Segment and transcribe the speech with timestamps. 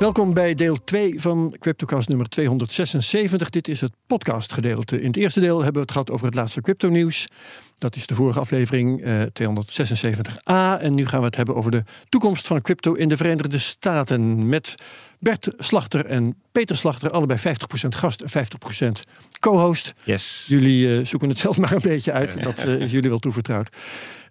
[0.00, 3.50] Welkom bij deel 2 van CryptoCast nummer 276.
[3.50, 5.00] Dit is het podcastgedeelte.
[5.00, 7.28] In het eerste deel hebben we het gehad over het laatste crypto-nieuws.
[7.74, 10.80] Dat is de vorige aflevering eh, 276a.
[10.82, 14.48] En nu gaan we het hebben over de toekomst van crypto in de Verenigde Staten.
[14.48, 14.74] Met
[15.18, 17.42] Bert Slachter en Peter Slachter, allebei 50%
[17.88, 19.10] gast en 50%
[19.40, 19.94] co-host.
[20.04, 20.44] Yes.
[20.48, 22.42] Jullie eh, zoeken het zelf maar een beetje uit.
[22.42, 23.76] Dat eh, is jullie wel toevertrouwd.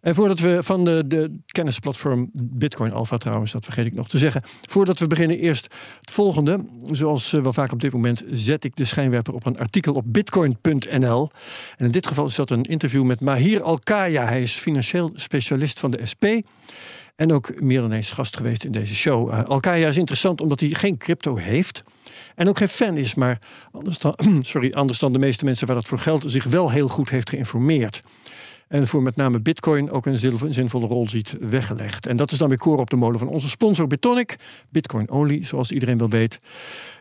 [0.02, 4.18] En voordat we van de, de kennisplatform Bitcoin Alpha trouwens, dat vergeet ik nog te
[4.18, 4.42] zeggen.
[4.62, 5.64] Voordat we beginnen, eerst
[6.00, 6.66] het volgende.
[6.92, 10.04] Zoals eh, wel vaak op dit moment zet ik de schijnwerper op een artikel op
[10.08, 11.30] bitcoin.nl.
[11.78, 14.26] En in dit geval is dat een interview met Mahir Alkaya.
[14.26, 16.26] Hij is financieel specialist van de SP.
[17.16, 19.32] En ook meer dan eens gast geweest in deze show.
[19.32, 21.84] Uh, Alkaya is interessant omdat hij geen crypto heeft.
[22.36, 23.40] En ook geen fan is, maar
[23.72, 26.88] anders dan, sorry, anders dan de meeste mensen waar dat voor geldt, zich wel heel
[26.88, 28.02] goed heeft geïnformeerd.
[28.70, 32.06] En voor met name Bitcoin ook een zinvolle rol ziet weggelegd.
[32.06, 34.36] En dat is dan weer koren op de molen van onze sponsor Bitonic.
[34.70, 36.40] Bitcoin only, zoals iedereen wel weet.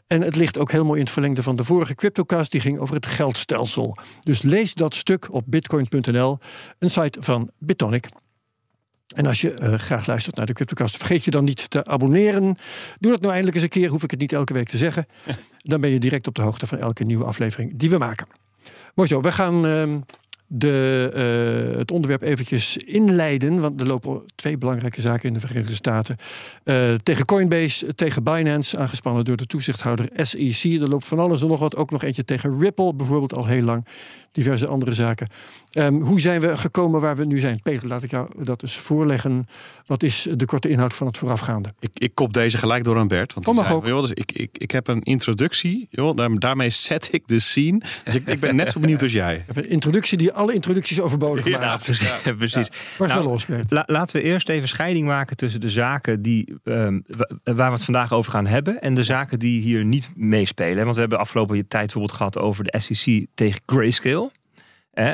[0.07, 2.51] En het ligt ook helemaal in het verlengde van de vorige CryptoCast.
[2.51, 3.97] Die ging over het geldstelsel.
[4.23, 6.39] Dus lees dat stuk op bitcoin.nl,
[6.79, 8.09] een site van Bitonic.
[9.15, 12.57] En als je uh, graag luistert naar de CryptoCast, vergeet je dan niet te abonneren.
[12.99, 15.07] Doe dat nou eindelijk eens een keer, hoef ik het niet elke week te zeggen.
[15.59, 18.27] Dan ben je direct op de hoogte van elke nieuwe aflevering die we maken.
[18.95, 19.97] Mooi zo, we gaan uh,
[20.49, 23.61] de, uh, het onderwerp eventjes inleiden.
[23.61, 26.17] Want er lopen twee belangrijke zaken in de Verenigde Staten.
[26.65, 30.65] Uh, tegen Coinbase, tegen Binance, aangespannen door de toezichthouder SEC.
[30.65, 31.77] Er loopt van alles en nog wat.
[31.77, 33.87] Ook nog eentje tegen Ripple, bijvoorbeeld al heel lang.
[34.33, 35.29] Diverse andere zaken.
[35.73, 37.61] Um, hoe zijn we gekomen waar we nu zijn?
[37.63, 39.47] Peter, laat ik jou dat eens voorleggen.
[39.87, 41.69] Wat is de korte inhoud van het voorafgaande?
[41.81, 43.35] Ik, ik kop deze gelijk door aan Bert.
[43.35, 43.87] Want Kom maar zei, ook.
[43.87, 45.87] joh, dus ik, ik, ik heb een introductie.
[45.91, 47.81] Joh, daar, daarmee zet ik de scene.
[48.05, 49.35] Dus ik, ik ben net zo benieuwd als jij.
[49.35, 51.85] Ik heb een introductie die alle introducties overbodig Ja, maakt.
[51.85, 52.23] precies.
[52.25, 52.69] Ja, precies.
[52.99, 53.47] Waar Nou, los?
[53.69, 57.75] La- laten we eerst even scheiding maken tussen de zaken die, ehm, wa- waar we
[57.77, 58.81] het vandaag over gaan hebben.
[58.81, 60.83] En de zaken die hier niet meespelen.
[60.83, 64.31] Want we hebben afgelopen tijd bijvoorbeeld gehad over de SEC tegen Grayscale.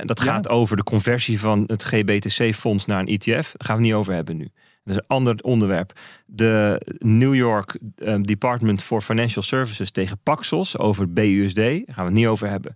[0.05, 0.25] Dat Ja.
[0.33, 3.27] gaat over de conversie van het GBTC-fonds naar een ETF.
[3.27, 4.49] Daar gaan we het niet over hebben nu.
[4.85, 5.93] Dat is een ander onderwerp.
[6.27, 11.55] De New York ehm, Department for Financial Services tegen Paxos over BUSD.
[11.57, 12.75] Daar gaan we het niet over hebben.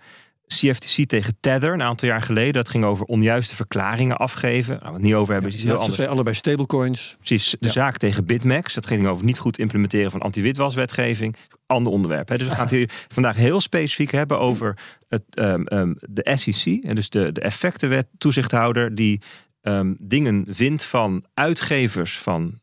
[0.49, 2.53] CFTC tegen Tether een aantal jaar geleden.
[2.53, 4.79] Dat ging over onjuiste verklaringen afgeven.
[4.79, 5.51] We het niet over hebben.
[5.51, 5.99] Is iets heel Dat anders.
[5.99, 7.17] zijn allebei stablecoins.
[7.19, 7.73] Precies, de Ja.
[7.73, 8.75] zaak tegen Bitmax.
[8.75, 11.37] Dat ging over niet goed implementeren van anti-witwaswetgeving.
[11.67, 12.29] Ander onderwerp.
[12.29, 12.39] Hè.
[12.39, 14.79] Dus we gaan het hier vandaag heel specifiek hebben over
[15.09, 16.85] het, ehm, ehm, de SEC.
[16.85, 19.21] En dus de, de effectenwet toezichthouder die
[19.63, 22.59] ehm, dingen vindt van uitgevers van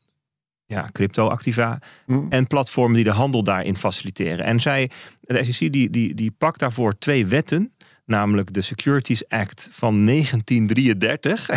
[0.68, 2.26] ja, crypto-activa Mm.
[2.30, 4.46] en platformen die de handel daarin faciliteren.
[4.46, 4.90] En zij,
[5.22, 7.72] de SEC die, die, die pakt daarvoor twee wetten,
[8.06, 11.50] namelijk de Securities Act van 1933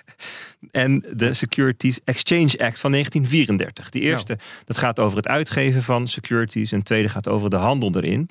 [0.70, 3.90] en de Securities Exchange Act van 1934.
[3.90, 7.94] Die eerste, dat gaat over het uitgeven van securities en tweede gaat over de handel
[7.94, 8.28] erin.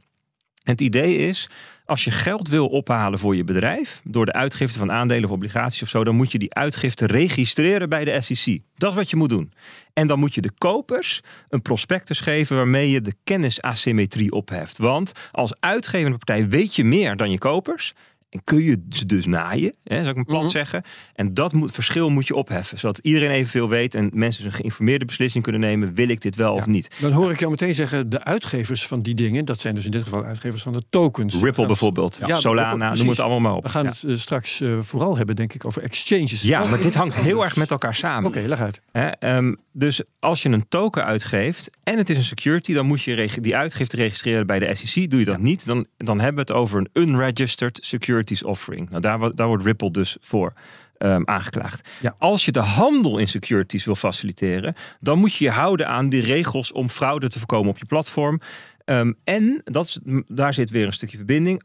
[0.66, 1.50] Het idee is,
[1.86, 5.82] als je geld wil ophalen voor je bedrijf, door de uitgifte van aandelen of obligaties
[5.82, 8.60] of zo, dan moet je die uitgifte registreren bij de SEC.
[8.76, 9.54] Dat is wat je moet doen.
[9.94, 14.78] En dan moet je de kopers een prospectus geven waarmee je de kennisasymmetrie opheft.
[14.78, 17.94] Want als uitgevende partij weet je meer dan je kopers.
[18.36, 20.52] En kun je ze dus naaien, hè, zou ik maar plat Mhm.
[20.52, 20.84] zeggen.
[21.14, 22.80] En dat moet, verschil moet je opheffen.
[22.80, 25.94] Zodat iedereen evenveel weet en mensen dus een geïnformeerde beslissing kunnen nemen.
[25.94, 26.88] Wil ik dit wel of niet?
[27.02, 29.92] Dan hoor ik jou meteen zeggen, de uitgevers van die dingen, dat zijn dus in
[29.92, 31.36] dit geval uitgevers van de tokens.
[31.42, 33.64] Ripple bijvoorbeeld, Ja, Solana, Ripple, noem het allemaal maar op.
[33.64, 33.90] We gaan Ja.
[33.90, 36.42] het eh, straks eh, vooral hebben, denk ik, over exchanges.
[36.42, 38.30] Ja, Oh, maar dit hangt heel erg met elkaar samen.
[38.30, 38.82] Oké, leg uit.
[38.92, 43.02] Hè, ehm, dus als je een token uitgeeft en het is een security, dan moet
[43.02, 45.10] je reg- die uitgifte registreren bij de SEC.
[45.10, 47.78] Doe je dat niet, dan, dan hebben we het over een unregistered
[48.26, 48.90] securities offering.
[48.90, 50.54] Nou, daar, daar wordt Ripple dus voor
[50.98, 51.90] ehm, aangeklaagd.
[52.02, 52.16] Ja.
[52.18, 56.22] Als je de handel in securities wil faciliteren, dan moet je je houden aan die
[56.22, 58.40] regels om fraude te voorkomen op je platform.
[58.86, 61.64] Ehm, en dat is, daar zit weer een stukje verbinding.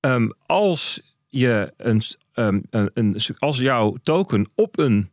[0.00, 2.02] Ehm, als je een,
[2.32, 5.08] een, een, als jouw token op een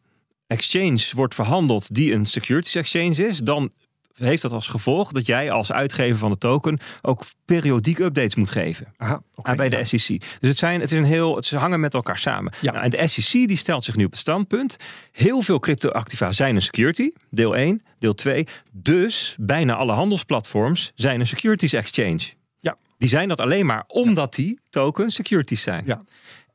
[0.48, 3.72] exchange wordt verhandeld die een securities exchange is, dan
[4.19, 8.50] heeft dat als gevolg dat jij als uitgever van de token ook periodiek updates moet
[8.50, 10.19] geven Aha, aan bij de SEC.
[10.39, 12.54] Dus het, zijn, het is een heel, het, ze hangen met elkaar samen.
[12.62, 12.71] Ja.
[12.71, 14.77] Nou, en de SEC die stelt zich nu op het standpunt.
[15.12, 17.12] Heel veel cryptoactiva zijn een security.
[17.30, 18.48] Deel 1, deel 2.
[18.71, 22.19] Dus bijna alle handelsplatforms zijn een securities exchange.
[22.60, 22.77] Ja.
[22.98, 25.83] Die zijn dat alleen maar omdat die tokens securities zijn.
[25.86, 26.04] Ja.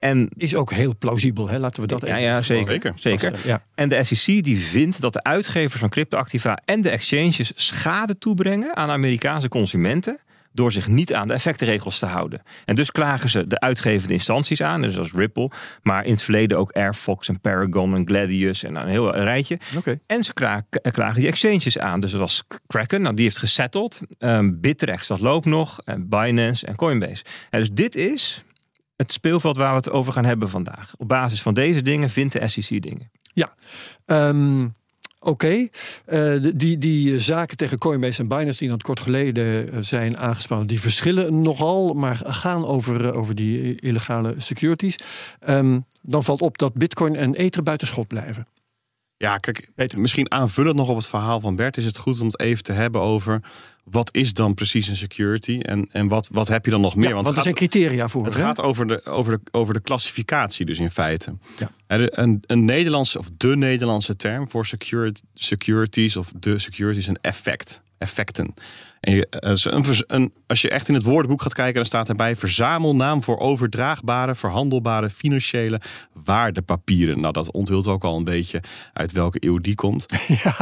[0.05, 1.59] En Is ook heel plausibel, hè?
[1.59, 2.73] laten we dat ja, even ja, zeker.
[2.73, 2.95] Zeker.
[2.97, 3.39] zeker.
[3.45, 3.63] Ja.
[3.75, 8.77] En de SEC die vindt dat de uitgevers van cryptoactiva en de exchanges schade toebrengen
[8.77, 10.19] aan Amerikaanse consumenten
[10.53, 12.43] door zich niet aan de effectenregels te houden.
[12.65, 15.51] En dus klagen ze de uitgevende instanties aan, dus als Ripple,
[15.83, 19.59] maar in het verleden ook Airfox en Paragon en Gladius en een heel rijtje.
[19.77, 19.99] Oké.
[20.07, 22.01] En ze kla- klagen die exchanges aan.
[22.01, 24.01] Dus dat was Kraken, nou, die heeft gesetteld.
[24.19, 25.81] Ehm Bittrex, dat loopt nog.
[25.85, 27.25] En Binance en Coinbase.
[27.51, 28.45] En dus dit is
[28.97, 30.93] het speelveld waar we het over gaan hebben vandaag.
[30.97, 33.11] Op basis van deze dingen vindt de SEC dingen.
[34.07, 34.67] Ehm,
[35.25, 35.69] Oké,
[36.05, 40.67] Eh, die, die zaken tegen Coinbase en Binance die dan kort geleden eh, zijn aangespannen,
[40.67, 44.97] die verschillen nogal, maar gaan over, eh, over die illegale securities.
[45.41, 48.47] Ehm, dan valt op dat Bitcoin en Ether buitenschot blijven.
[49.25, 50.01] Ja, kijk, Peter.
[50.01, 52.73] misschien aanvullend nog op het verhaal van Bert, is het goed om het even te
[52.73, 53.41] hebben over
[53.85, 57.09] wat is dan precies een security en, en wat, wat heb je dan nog meer?
[57.09, 58.25] Ja, want er zijn criteria voor.
[58.25, 58.41] het hè?
[58.41, 61.37] gaat over de, over, de, over de klassificatie dus in feite.
[61.59, 61.71] Ja.
[61.87, 67.83] Een, een Nederlandse of de Nederlandse term voor securit- securities of de securities een effect.
[67.99, 68.55] Effecten.
[69.05, 69.69] En je, als,
[70.07, 74.35] een, als je echt in het woordenboek gaat kijken, dan staat erbij verzamelnaam voor overdraagbare,
[74.35, 75.81] verhandelbare financiële
[76.25, 77.21] waardepapieren.
[77.21, 78.63] Nou, dat onthult ook al een beetje
[78.93, 80.07] uit welke eeuw die komt.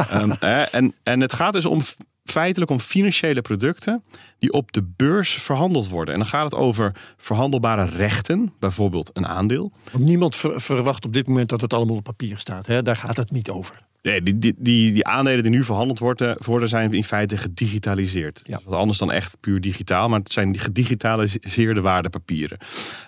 [0.09, 1.81] Ehm, hè, en, en het gaat dus om
[2.23, 4.03] feitelijk om financiële producten
[4.39, 6.13] die op de beurs verhandeld worden.
[6.13, 9.71] En dan gaat het over verhandelbare rechten, bijvoorbeeld een aandeel.
[9.97, 12.65] Niemand ver- verwacht op dit moment dat het allemaal op papier staat.
[12.65, 12.81] Hè?
[12.81, 13.85] Daar gaat het niet over.
[14.03, 18.41] Nee, die, die, die, die aandelen die nu verhandeld worden, worden zijn in feite gedigitaliseerd.
[18.45, 18.59] Ja.
[18.65, 22.57] Wat anders dan echt puur digitaal, maar het zijn die gedigitaliseerde waardepapieren.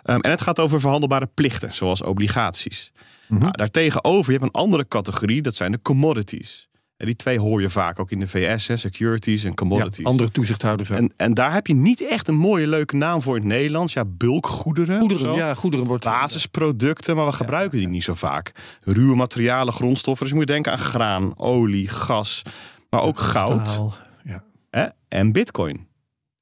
[0.04, 2.92] Ehm, en het gaat over verhandelbare plichten, zoals obligaties.
[3.28, 3.40] Mhm.
[3.40, 6.68] Nou, daartegenover, je hebt een andere categorie, dat zijn de commodities.
[6.98, 9.98] En die twee hoor je vaak ook in de VS, hè, securities en commodities.
[10.04, 10.90] Ja, andere toezichthouders.
[10.90, 13.94] En, en daar heb je niet echt een mooie, leuke naam voor in het Nederlands.
[13.94, 15.00] Ja, bulkgoederen.
[15.00, 16.04] goederen, ja, goederen wordt.
[16.04, 18.52] Basisproducten, maar we gebruiken die niet zo vaak.
[18.84, 20.24] Ruwe materialen, grondstoffen.
[20.26, 22.42] Dus je moet denken aan graan, olie, gas,
[22.90, 23.82] maar ook goud
[24.24, 24.44] Ja.
[24.70, 25.88] hè, en bitcoin.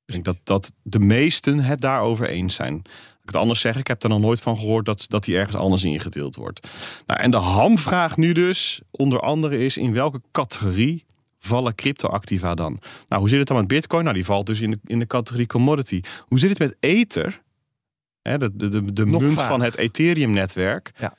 [0.05, 2.81] Ik denk dat, dat de meesten het daarover eens zijn.
[3.23, 5.55] Ik het anders zeg, ik heb er nog nooit van gehoord dat, dat die ergens
[5.55, 6.67] anders ingedeeld wordt.
[7.05, 11.05] Nou, en de hamvraag nu dus, onder andere, is in welke categorie
[11.39, 12.79] vallen cryptoactiva dan?
[13.07, 14.03] Nou, hoe zit het dan met bitcoin?
[14.03, 16.01] Nou, die valt dus in de, in de categorie commodity.
[16.19, 17.41] Hoe zit het met Ether?
[18.21, 19.47] Hè, de de, de, de munt vaag.
[19.47, 20.91] van het Ethereum-netwerk.
[20.99, 21.15] Ja.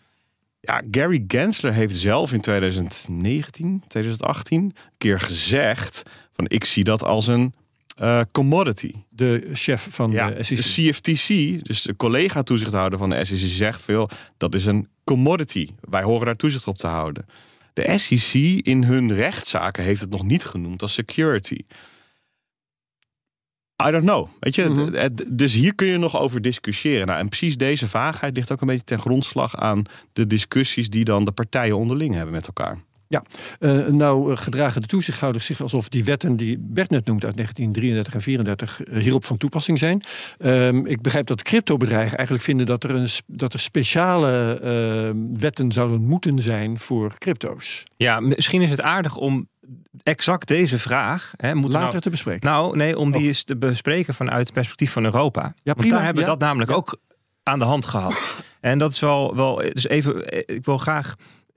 [0.61, 6.03] Ja, Gary Gensler heeft zelf in 2019, 2018 een keer gezegd
[6.33, 7.55] van ik zie dat als een
[7.95, 8.93] eh, commodity.
[9.09, 10.91] De chef van Ja, de de SEC.
[10.93, 11.29] CFTC,
[11.65, 15.69] dus de collega-toezichthouder van de SEC, zegt veel dat is een commodity.
[15.81, 17.27] Wij horen daar toezicht op te houden.
[17.73, 21.59] De SEC in hun rechtszaken heeft het nog niet genoemd als security.
[23.87, 24.29] I don't know.
[24.41, 25.09] Weet je, Mhm.
[25.37, 27.07] dus hier kun je nog over discussiëren.
[27.07, 29.83] Nou, en precies deze vaagheid ligt ook een beetje ten grondslag aan
[30.13, 32.79] de discussies die dan de partijen onderling hebben met elkaar.
[33.59, 37.37] Eh, nou eh, gedragen de toezichthouders zich alsof die wetten die Bert net noemt uit
[37.37, 40.03] 1933 en 34 eh, hierop van toepassing zijn.
[40.39, 45.73] Ehm, ik begrijp dat cryptobedrijven eigenlijk vinden dat er, een, dat er speciale eh, wetten
[45.73, 47.85] zouden moeten zijn voor crypto's.
[47.97, 49.49] Ja, misschien is het aardig om
[50.03, 51.33] exact deze vraag.
[51.37, 52.49] Hè, moeten we Later nou, te bespreken.
[52.49, 53.27] nou, nee, om die Oh.
[53.27, 55.55] eens te bespreken vanuit het perspectief van Europa.
[55.63, 56.37] Want prima, daar hebben we ja.
[56.37, 56.77] dat namelijk Ja.
[56.77, 56.99] ook
[57.43, 58.43] aan de hand gehad.
[58.61, 59.57] en dat is wel, wel.
[59.73, 61.15] Dus even, ik wil graag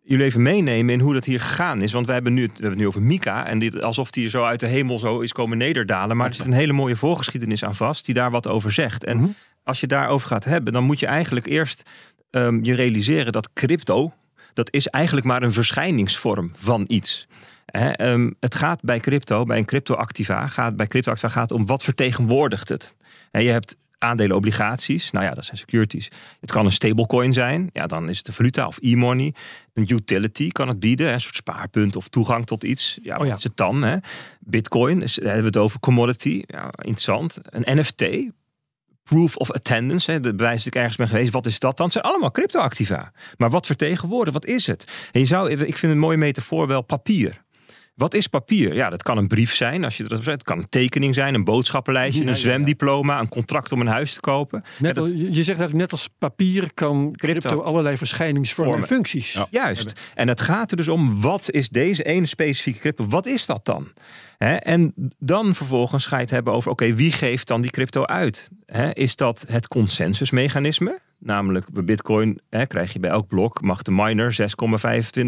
[0.07, 1.91] jullie even meenemen in hoe dat hier gegaan is.
[1.91, 3.45] Want we hebben, nu, we hebben het nu over Mika.
[3.47, 6.17] En dit, alsof die zo uit de hemel zo is komen nederdalen.
[6.17, 8.05] Maar er zit een hele mooie voorgeschiedenis aan vast.
[8.05, 9.03] Die daar wat over zegt.
[9.03, 9.27] En Mhm.
[9.63, 10.73] als je daarover gaat hebben.
[10.73, 11.83] Dan moet je eigenlijk eerst
[12.31, 14.13] ehm, je realiseren dat crypto.
[14.53, 17.27] Dat is eigenlijk maar een verschijningsvorm van iets.
[17.65, 22.69] Ehm, het gaat bij crypto, bij een cryptoactiva, gaat bij cryptoactiva gaat om wat vertegenwoordigt
[22.69, 22.95] het.
[23.31, 26.09] Hè, je hebt aandelen, obligaties, nou ja, dat zijn securities.
[26.39, 29.33] Het kan een stablecoin zijn, ja, dan is het een valuta of e-money.
[29.73, 32.99] Een utility kan het bieden, een soort spaarpunt of toegang tot iets.
[33.01, 33.35] Ja, wat Oh ja.
[33.35, 33.81] is het dan?
[33.81, 33.97] Hè?
[34.39, 37.37] Bitcoin, is- daar hebben we het over commodity, ja, interessant.
[37.43, 38.05] Een NFT,
[39.03, 41.31] proof of attendance, hè, de bewijs dat ik ergens ben geweest.
[41.31, 41.85] Wat is dat dan?
[41.85, 43.11] Het zijn allemaal cryptoactiva.
[43.37, 44.33] Maar wat vertegenwoordigt?
[44.33, 45.09] Wat is het?
[45.11, 47.45] En je zou, ik vind een mooie metafoor wel papier.
[47.97, 48.73] Wat is papier?
[48.75, 50.33] Ja, dat kan een brief zijn, als je dat zet.
[50.33, 52.43] Het kan een tekening zijn, een boodschappenlijstje, Ja, een ja, ja.
[52.47, 54.63] zwemdiploma, een contract om een huis te kopen.
[54.79, 57.61] Net dat- je je zegt eigenlijk net als papier kan crypto, Crypto.
[57.65, 59.39] allerlei verschijningsvormen en functies.
[59.51, 59.93] Juist.
[60.13, 63.05] En het gaat er dus om, wat is deze ene specifieke crypto?
[63.07, 63.87] Wat is dat dan?
[64.59, 68.49] En dan vervolgens ga je het hebben over, oké, wie geeft dan die crypto uit?
[68.93, 70.99] Is dat het consensusmechanisme?
[71.19, 74.37] Namelijk bij bitcoin hè, krijg je bij elk blok, mag de miner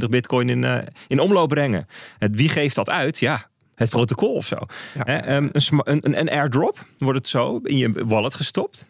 [0.01, 0.77] 6,25 bitcoin in, eh,
[1.08, 1.88] in omloop brengen.
[2.17, 3.19] Het, wie geeft dat uit?
[3.19, 4.58] Ja, het protocol of zo.
[4.93, 5.01] Ja.
[5.03, 8.89] Hè, ehm, een, een, een airdrop wordt het zo in je wallet gestopt.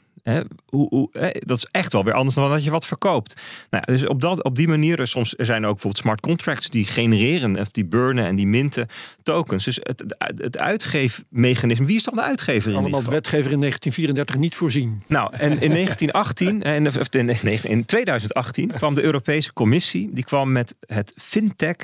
[0.65, 1.09] Hoe,
[1.39, 3.41] dat is echt wel weer anders dan dat je wat verkoopt.
[3.69, 6.85] Nou, dus op, dat, op die manier, soms er zijn ook bijvoorbeeld smart contracts die
[6.85, 8.87] genereren, of die burnen en die minten
[9.23, 9.65] tokens.
[9.65, 13.59] Dus het, het, het uitgeefmechanisme, wie is dan de uitgever in Allemaal de wetgever in
[13.59, 15.01] 1934 niet voorzien.
[15.07, 17.29] Nou, en in 1918, en, of in,
[17.63, 21.75] in 2018 kwam de Europese Commissie, die kwam met het FinTech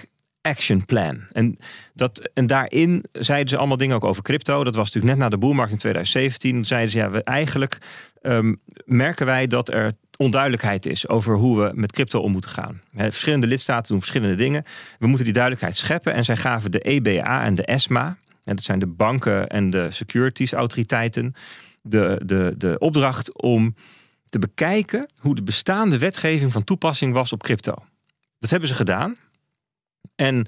[0.45, 1.19] Action Plan.
[1.31, 1.57] En,
[1.93, 4.63] dat, en daarin zeiden ze allemaal dingen ook over crypto.
[4.63, 6.51] Dat was natuurlijk net na de boelmarkt in 2017.
[6.51, 7.77] Toen zeiden ze, ja, we eigenlijk
[8.25, 8.53] ehm,
[8.85, 12.81] merken wij dat er onduidelijkheid is over hoe we met crypto om moeten gaan.
[12.95, 14.63] Verschillende lidstaten doen verschillende dingen.
[14.99, 16.13] We moeten die duidelijkheid scheppen.
[16.13, 19.91] En zij gaven de EBA en de ESMA, en dat zijn de banken en de
[19.91, 21.33] securities autoriteiten,
[21.81, 23.75] de, de, de opdracht om
[24.29, 27.73] te bekijken hoe de bestaande wetgeving van toepassing was op crypto.
[28.39, 29.17] Dat hebben ze gedaan.
[30.15, 30.47] En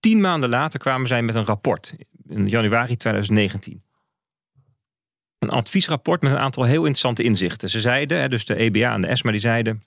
[0.00, 1.94] tien maanden later kwamen zij met een rapport
[2.28, 3.82] in januari 2019.
[5.38, 7.70] Een adviesrapport met een aantal heel interessante inzichten.
[7.70, 9.82] Ze zeiden, dus de EBA en de ESMA, die zeiden...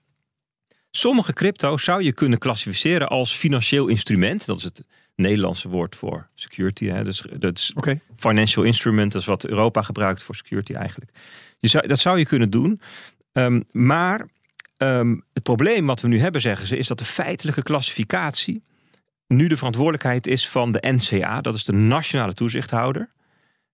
[0.93, 4.45] Sommige crypto zou je kunnen klassificeren als financieel instrument.
[4.45, 4.83] Dat is het
[5.15, 6.85] Nederlandse woord voor security.
[6.85, 7.03] Hè.
[7.03, 7.73] Dus, dat is
[8.15, 11.11] financial instrument, dat is wat Europa gebruikt voor security eigenlijk.
[11.59, 12.81] Je zou, dat zou je kunnen doen.
[13.31, 14.27] Ehm, maar
[14.77, 18.63] ehm, het probleem wat we nu hebben, zeggen ze, is dat de feitelijke klassificatie
[19.27, 23.09] nu de verantwoordelijkheid is van de NCA, dat is de nationale toezichthouder.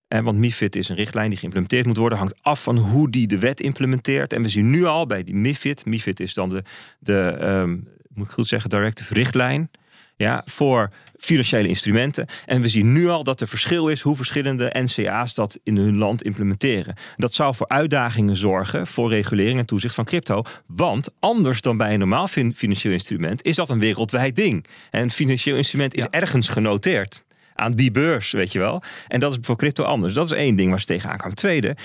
[0.08, 3.26] En want MIFID is een richtlijn die geïmplementeerd moet worden, hangt af van hoe die
[3.26, 4.32] de wet implementeert.
[4.32, 6.62] En we zien nu al bij die MIFID, MIFID is dan de,
[6.98, 7.70] de ehm,
[8.14, 9.70] moet ik goed zeggen, directive richtlijn.
[10.16, 12.26] Ja, voor financiële instrumenten.
[12.46, 15.96] En we zien nu al dat er verschil is hoe verschillende NCA's dat in hun
[15.96, 16.94] land implementeren.
[17.16, 20.42] Dat zou voor uitdagingen zorgen voor regulering en toezicht van crypto.
[20.66, 24.64] Want anders dan bij een normaal fin- financieel instrument is dat een wereldwijd ding.
[24.90, 26.10] En een financieel instrument is Ja.
[26.10, 27.24] ergens genoteerd.
[27.58, 28.82] Aan die beurs, weet je wel.
[29.08, 30.12] En dat is voor crypto anders.
[30.12, 31.36] Dat is één ding waar ze tegenaan kwamen.
[31.36, 31.76] Tweede,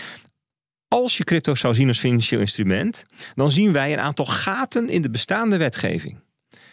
[0.87, 5.01] als je crypto zou zien als financieel instrument, dan zien wij een aantal gaten in
[5.01, 6.19] de bestaande wetgeving.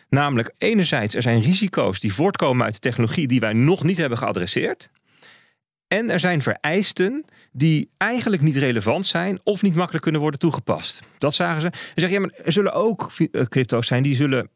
[0.09, 4.19] Namelijk, enerzijds, er zijn risico's die voortkomen uit de technologie die wij nog niet hebben
[4.19, 4.91] geadresseerd.
[5.89, 11.03] En er zijn vereisten die eigenlijk niet relevant zijn of niet makkelijk kunnen worden toegepast.
[11.19, 11.69] Dat zagen ze.
[11.73, 14.51] Ze zeggen, ja, maar er zullen ook eh, crypto's zijn die zullen,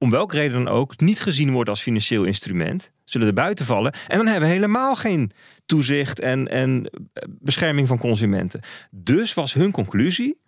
[0.00, 2.92] om welke reden dan ook, niet gezien worden als financieel instrument.
[3.04, 3.92] Zullen er buiten vallen.
[3.92, 5.30] En dan hebben we helemaal geen
[5.66, 8.60] toezicht en, en eh, bescherming van consumenten.
[8.90, 10.40] Dus was hun conclusie,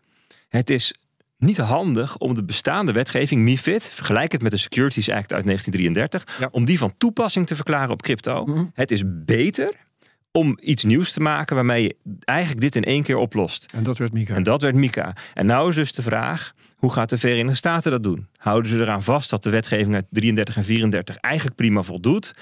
[0.48, 0.94] het is
[1.38, 6.38] niet handig om de bestaande wetgeving MIFID, vergelijk het met de Securities Act uit 1933,
[6.40, 6.48] Ja.
[6.50, 8.44] om die van toepassing te verklaren op crypto.
[8.44, 8.64] Mhm.
[8.74, 9.74] Het is beter
[10.30, 13.72] om iets nieuws te maken waarmee je eigenlijk dit in één keer oplost.
[13.74, 14.34] En dat werd Mika.
[14.34, 15.16] En dat werd Mika.
[15.34, 18.28] En nou is dus de vraag, hoe gaat de Verenigde Staten dat doen?
[18.36, 22.32] Houden ze eraan vast dat de wetgeving uit 33 en 34 eigenlijk prima voldoet?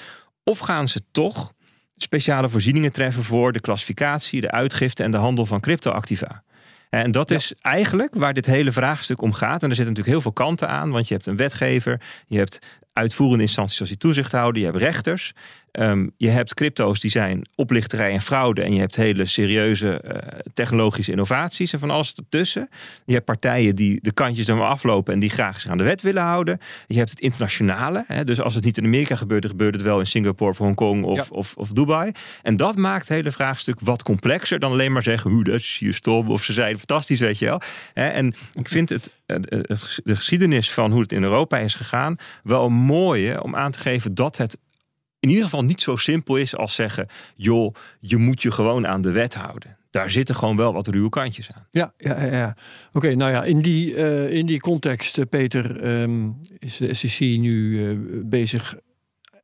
[0.45, 1.53] Of gaan ze toch
[1.97, 6.43] speciale voorzieningen treffen voor de klassificatie, de uitgifte en de handel van cryptoactiva?
[6.91, 7.37] En dat Ja.
[7.37, 9.63] is eigenlijk waar dit hele vraagstuk om gaat.
[9.63, 12.59] En er zitten natuurlijk heel veel kanten aan, want je hebt een wetgever, je hebt
[12.93, 15.33] uitvoerende instanties zoals die toezichthouder, je hebt rechters,
[15.73, 18.63] Ehm, je hebt crypto's die zijn oplichterij en fraude.
[18.63, 22.69] En je hebt hele serieuze eh, technologische innovaties en van alles ertussen.
[23.05, 25.85] Je hebt partijen die de kantjes er maar aflopen en die graag zich aan de
[25.85, 26.59] wet willen houden.
[26.87, 28.05] Je hebt het internationale.
[28.07, 30.59] Hè, dus als het niet in Amerika gebeurt, dan gebeurt het wel in Singapore of
[30.59, 31.25] Hongkong of, Ja.
[31.37, 32.13] of, of Dubai.
[32.43, 35.77] En dat maakt het hele vraagstuk wat complexer dan alleen maar zeggen: hoe dat is
[35.81, 36.29] hier stom.
[36.31, 37.61] Of ze zijn fantastisch, weet je wel.
[37.95, 39.49] Hè, en ik vind het, het-
[40.05, 43.79] de geschiedenis van hoe het in Europa is gegaan wel een mooie om aan te
[43.79, 44.59] geven dat het
[45.21, 49.01] in ieder geval niet zo simpel is als zeggen: joh, je moet je gewoon aan
[49.01, 49.77] de wet houden.
[49.91, 51.67] Daar zitten gewoon wel wat ruwe kantjes aan.
[51.71, 52.33] Ja, ja, ja.
[52.37, 52.57] ja.
[52.93, 57.21] Oké, nou ja, in die, eh, in die context, eh, Peter, ehm, is de SEC
[57.39, 58.79] nu eh, bezig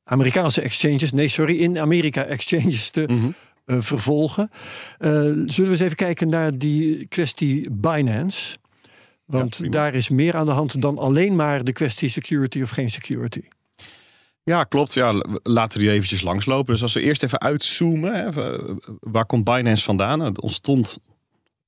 [0.04, 3.26] Amerikaanse exchanges, nee, sorry, in Amerika exchanges te Mhm.
[3.64, 4.50] eh, vervolgen.
[4.98, 8.56] Eh, zullen we eens even kijken naar die kwestie Binance?
[9.24, 12.90] Want daar is meer aan de hand dan alleen maar de kwestie security of geen
[12.90, 13.42] security.
[14.46, 14.94] Ja, klopt.
[14.94, 16.72] Ja, laten we die eventjes langslopen.
[16.72, 18.30] Dus als we eerst even uitzoomen, hè,
[19.00, 20.18] waar komt Binance vandaan?
[20.18, 20.98] Nou, Het ontstond,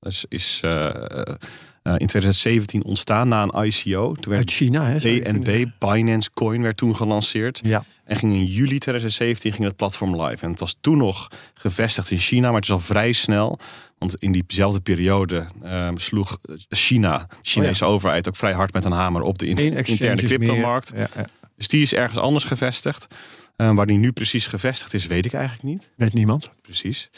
[0.01, 4.13] is, is eh, eh, in 2017 ontstaan na een ICO.
[4.13, 4.97] Toen Uit werd China, hè?
[4.97, 7.59] BNB, Binance Coin, werd toen gelanceerd.
[7.63, 7.83] Ja.
[8.03, 10.43] En ging in juli 2017 ging het platform live.
[10.43, 13.59] En het was toen nog gevestigd in China, maar het is al vrij snel.
[13.97, 19.21] Want in diezelfde periode ehm, sloeg China, Chinese overheid, ook vrij hard met een hamer
[19.21, 20.15] op de interne meer.
[20.15, 20.91] cryptomarkt.
[20.95, 21.25] Ja, ja.
[21.59, 23.07] Dus die is ergens anders gevestigd.
[23.55, 25.89] Eh, waar die nu precies gevestigd is, weet ik eigenlijk niet.
[25.95, 26.51] Weet niemand.
[26.61, 27.09] Precies.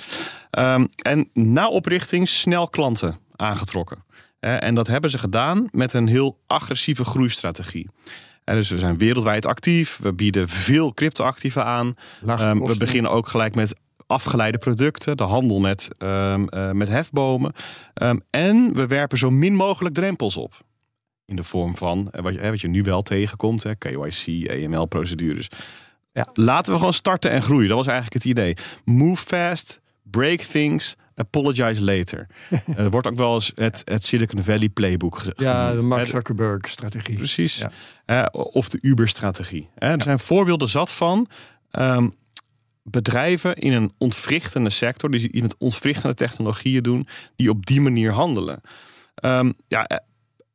[0.52, 4.04] Ehm, en na oprichting snel klanten aangetrokken.
[4.40, 7.90] Eh, en dat hebben ze gedaan met een heel agressieve groeistrategie.
[8.44, 10.00] Eh, dus we zijn wereldwijd actief.
[10.02, 11.96] We bieden veel cryptoactiva aan.
[12.26, 13.76] Ehm, we beginnen ook gelijk met
[14.08, 17.54] afgeleide producten, de handel met, ehm, eh, met hefbomen.
[18.30, 20.64] En we werpen zo min mogelijk drempels op.
[21.26, 25.48] In de vorm van eh, wat, je, wat je nu wel tegenkomt, hè, KYC, AML-procedures.
[26.12, 26.28] Ja.
[26.34, 27.68] Laten we gewoon starten en groeien.
[27.68, 28.56] Dat was eigenlijk het idee.
[28.86, 32.28] Move fast, break things, apologize later.
[32.76, 35.80] Er wordt ook wel eens het, het Silicon Valley playbook ge- Ja, genoemd.
[35.80, 37.16] de Mark Hè, Zuckerberg-strategie.
[37.16, 37.66] Precies.
[38.06, 38.26] Ja.
[38.32, 39.70] Of de Uber-strategie.
[39.76, 41.28] Eh, er zijn voorbeelden zat van
[41.72, 42.10] ehm,
[42.84, 48.12] bedrijven in een ontwrichtende sector, die in het ontwrichtende technologieën doen, die op die manier
[48.12, 48.62] handelen.
[49.16, 49.88] Ehm, ja,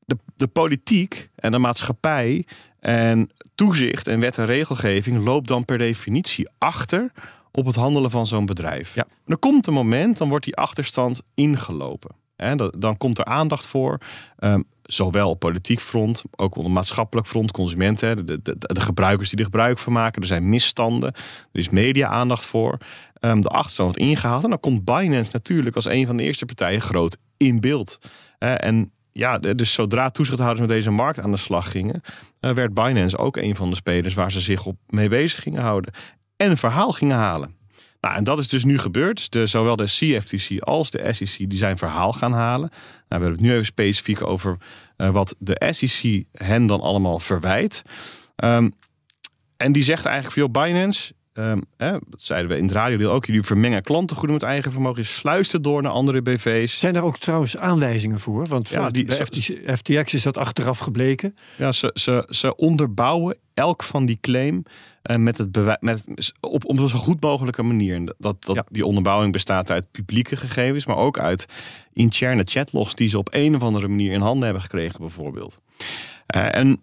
[0.06, 2.46] de, de politiek en de maatschappij
[2.80, 7.12] en toezicht en wet en regelgeving loopt dan per definitie achter
[7.52, 8.94] op het handelen van zo'n bedrijf.
[8.94, 9.02] Ja.
[9.04, 12.14] En er komt een moment, dan wordt die achterstand ingelopen.
[12.36, 13.98] Dat- dan komt er aandacht voor,
[14.38, 19.38] ehm, zowel op politiek front, ook op maatschappelijk front, consumenten, de, de, de gebruikers die
[19.38, 20.22] er gebruik van maken.
[20.22, 21.12] Er zijn misstanden,
[21.52, 22.78] er is media-aandacht voor.
[23.20, 26.44] Ehm, de achterstand wordt ingehaald en dan komt Binance natuurlijk als een van de eerste
[26.44, 27.98] partijen groot in beeld.
[28.38, 32.00] Eh, en ja, dus zodra toezichthouders met deze markt aan de slag gingen,
[32.40, 35.62] eh, werd Binance ook een van de spelers waar ze zich op mee bezig gingen
[35.62, 35.92] houden.
[36.37, 37.54] En een verhaal gingen halen.
[38.00, 39.32] Nou, en dat is dus nu gebeurd.
[39.32, 42.68] De, zowel de CFTC als de SEC die zijn verhaal gaan halen.
[42.68, 44.56] Nou, we hebben het nu even specifiek over
[44.96, 47.82] eh, wat de SEC hen dan allemaal verwijt.
[48.37, 48.70] Ehm,
[49.56, 51.14] en die zegt eigenlijk veel Binance.
[51.36, 53.24] Ehm, hè, dat zeiden we in het radiodeel ook.
[53.26, 55.02] Jullie vermengen klantengoeden met eigen vermogen.
[55.02, 56.78] Je sluist het door naar andere BV's.
[56.78, 58.46] Zijn er ook trouwens aanwijzingen voor?
[58.46, 59.26] Want Ja, die- bij
[59.76, 61.36] FTX is dat achteraf gebleken.
[61.56, 64.62] Ja, ze, ze, ze onderbouwen elk van die claim
[65.02, 66.06] eh, met het bewij- met,
[66.40, 68.14] op, op een zo goed mogelijke manier.
[68.18, 68.64] Dat, dat, Ja.
[68.70, 71.46] Die onderbouwing bestaat uit publieke gegevens, maar ook uit
[71.92, 75.60] interne chatlogs die ze op een of andere manier in handen hebben gekregen, bijvoorbeeld.
[76.26, 76.80] Eh, en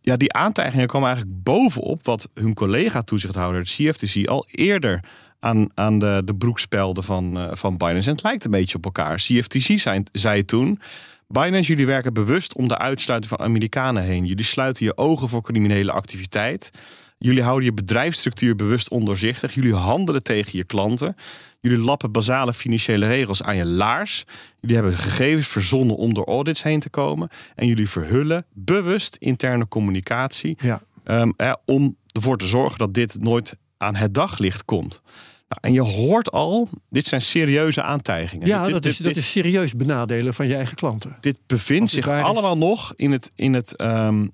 [0.00, 5.00] ja, die aantijgingen komen eigenlijk bovenop wat hun collega-toezichthouder, de CFTC, al eerder
[5.40, 8.08] aan, aan de, de broekspelden van, eh, van Binance.
[8.08, 9.16] En het lijkt een beetje op elkaar.
[9.16, 10.80] CFTC zei, zei toen.
[11.28, 14.26] Binance, jullie werken bewust om de uitsluiting van Amerikanen heen.
[14.26, 16.70] Jullie sluiten je ogen voor criminele activiteit.
[17.18, 19.54] Jullie houden je bedrijfsstructuur bewust ondoorzichtig.
[19.54, 21.16] Jullie handelen tegen je klanten.
[21.62, 24.24] Jullie lappen basale financiële regels aan je laars.
[24.60, 27.28] Jullie hebben gegevens verzonnen om door audits heen te komen.
[27.54, 30.56] En jullie verhullen bewust interne communicatie.
[30.60, 30.82] Ja.
[31.04, 35.00] ehm, eh, om ervoor te zorgen dat dit nooit aan het daglicht komt.
[35.48, 38.46] Nou, en je hoort al, dit zijn serieuze aantijgingen.
[38.46, 41.16] Ja, Dit- dat, dit- is, dit- dat is serieus benadelen van je eigen klanten.
[41.20, 42.22] dit bevindt zich is.
[42.22, 44.26] allemaal nog in het, in het, ehm,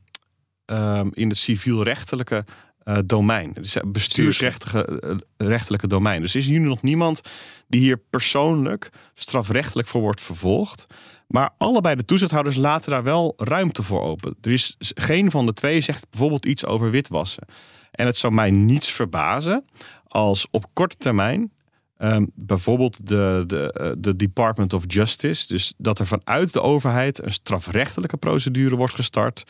[0.64, 2.44] ehm, in het civielrechtelijke
[2.88, 3.52] eh, domein.
[3.54, 6.20] Het bestuursrechtelijke eh, domein.
[6.20, 7.20] Dus is hier nu nog niemand
[7.66, 10.86] die hier persoonlijk strafrechtelijk voor wordt vervolgd.
[11.26, 14.36] Maar allebei de toezichthouders laten daar wel ruimte voor open.
[14.40, 17.46] Er is geen van de twee zegt bijvoorbeeld iets over witwassen.
[17.90, 19.64] En het zou mij niets verbazen
[20.06, 21.52] als op korte termijn
[21.98, 25.46] Ehm, bijvoorbeeld de, de, eh, de Department of Justice.
[25.46, 29.44] Dus dat er vanuit de overheid een strafrechtelijke procedure wordt gestart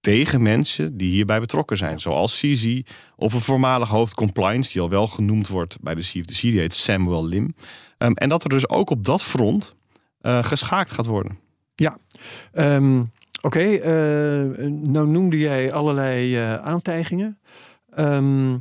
[0.00, 2.00] tegen mensen die hierbij betrokken zijn.
[2.00, 2.80] Zoals CZ
[3.16, 6.74] of een voormalig hoofd compliance, die al wel genoemd wordt bij de CFTC, die heet
[6.74, 7.54] Samuel Lim.
[7.98, 9.76] Ehm, en dat er dus ook op dat front
[10.20, 11.38] eh, geschaakt gaat worden.
[12.52, 13.02] Ehm,
[13.42, 17.38] Oké, eh, nou noemde jij allerlei eh, aantijgingen.
[17.90, 18.56] Ehm,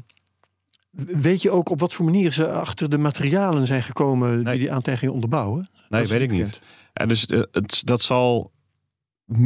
[0.91, 4.43] weet je ook op wat voor manier ze achter de materialen zijn gekomen Nee.
[4.43, 5.69] die die aantijgingen onderbouwen?
[5.89, 6.61] Nee, Dat weet ik niet.
[6.93, 7.21] Ja, dus
[7.51, 8.51] het, dat zal.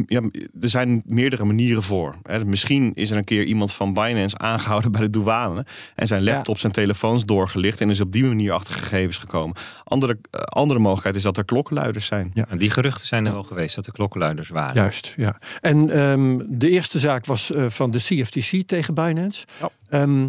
[0.05, 0.21] Ja,
[0.61, 2.15] er zijn meerdere manieren voor.
[2.23, 2.45] Hè.
[2.45, 5.65] Misschien is er een keer iemand van Binance aangehouden bij de douane.
[5.95, 6.33] En zijn Ja.
[6.33, 7.81] laptops en telefoons doorgelicht.
[7.81, 9.55] En is op die manier achter gegevens gekomen.
[9.83, 12.31] Andere, eh, andere mogelijkheid is dat er klokkenluiders zijn.
[12.33, 12.45] Ja.
[12.49, 14.75] En die geruchten zijn er wel geweest dat er klokkenluiders waren.
[14.75, 15.39] Juist, ja.
[15.61, 19.45] En ehm, de eerste zaak was eh, van de CFTC tegen Binance.
[19.59, 19.69] Ja.
[19.89, 20.27] Ehm,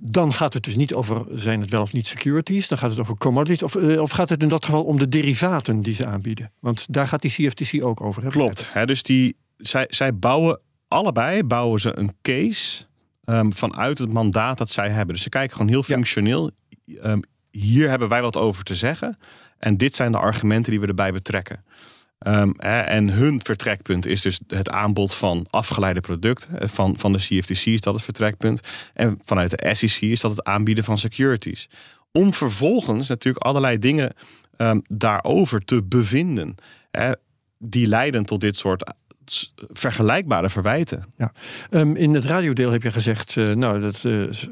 [0.00, 2.68] dan gaat het dus niet over, zijn het wel of niet securities?
[2.68, 3.62] Dan gaat het over commodities.
[3.62, 6.52] Of, eh, of gaat het in dat geval om de derivaten die ze aanbieden?
[6.60, 8.22] Want daar gaat die CFTC ook over.
[8.22, 8.28] Hè?
[8.28, 8.72] Klopt.
[8.72, 12.84] Hè, dus die, zij, zij bouwen allebei bouwen ze een case
[13.24, 15.14] ehm, vanuit het mandaat dat zij hebben.
[15.14, 15.94] Dus ze kijken gewoon heel Ja.
[15.94, 16.50] functioneel.
[17.02, 19.18] Ehm, hier hebben wij wat over te zeggen.
[19.58, 21.64] En dit zijn de argumenten die we erbij betrekken.
[22.18, 26.60] Ehm, en hun vertrekpunt is dus het aanbod van afgeleide producten.
[26.60, 28.60] Eh, Van, van de CFTC is dat het vertrekpunt.
[28.94, 31.68] En vanuit de SEC is dat het aanbieden van securities.
[32.12, 34.12] Om vervolgens natuurlijk allerlei dingen
[34.56, 36.54] ehm, daarover te bevinden.
[36.90, 37.12] Hè,
[37.58, 38.94] die leiden tot dit soort eh,
[39.72, 41.04] vergelijkbare verwijten.
[41.70, 44.48] Ehm, in het radiodeel heb je gezegd, eh, nou, dat is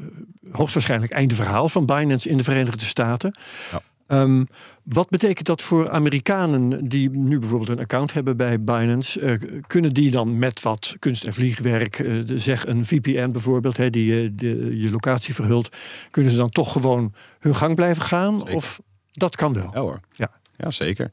[0.50, 3.34] hoogstwaarschijnlijk einde verhaal van Binance in de Verenigde Staten.
[3.72, 3.80] Ja.
[4.06, 4.44] Ehm,
[4.82, 9.20] wat betekent dat voor Amerikanen die nu bijvoorbeeld een account hebben bij Binance?
[9.20, 13.90] Eh, kunnen die dan met wat kunst- en vliegwerk, eh, zeg een VPN bijvoorbeeld, hè,
[13.90, 15.76] die je de, je locatie verhult,
[16.10, 18.38] kunnen ze dan toch gewoon hun gang blijven gaan?
[18.38, 18.54] Zeker.
[18.54, 18.80] Of
[19.12, 19.70] dat kan wel?
[19.72, 20.00] Ja hoor.
[20.12, 20.30] Ja.
[20.56, 21.10] ja zeker.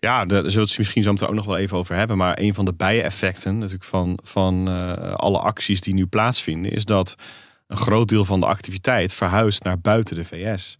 [0.00, 2.16] Ja, daar zullen we het misschien zo meteen ook nog wel even over hebben.
[2.16, 6.72] Maar een van de bijeffecten natuurlijk van, van eh, alle acties die nu plaatsvinden...
[6.72, 7.14] is dat
[7.66, 10.78] een groot deel van de activiteit verhuist naar buiten de VS.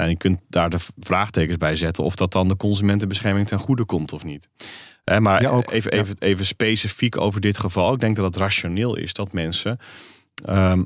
[0.00, 2.04] En je kunt daar de vraagtekens bij zetten...
[2.04, 4.48] of dat dan de consumentenbescherming ten goede komt of niet.
[5.18, 5.70] Maar Ja, ook.
[5.70, 6.02] Even, Ja.
[6.02, 7.92] even, even specifiek over dit geval.
[7.92, 9.78] Ik denk dat het rationeel is dat mensen...
[10.44, 10.82] ehm,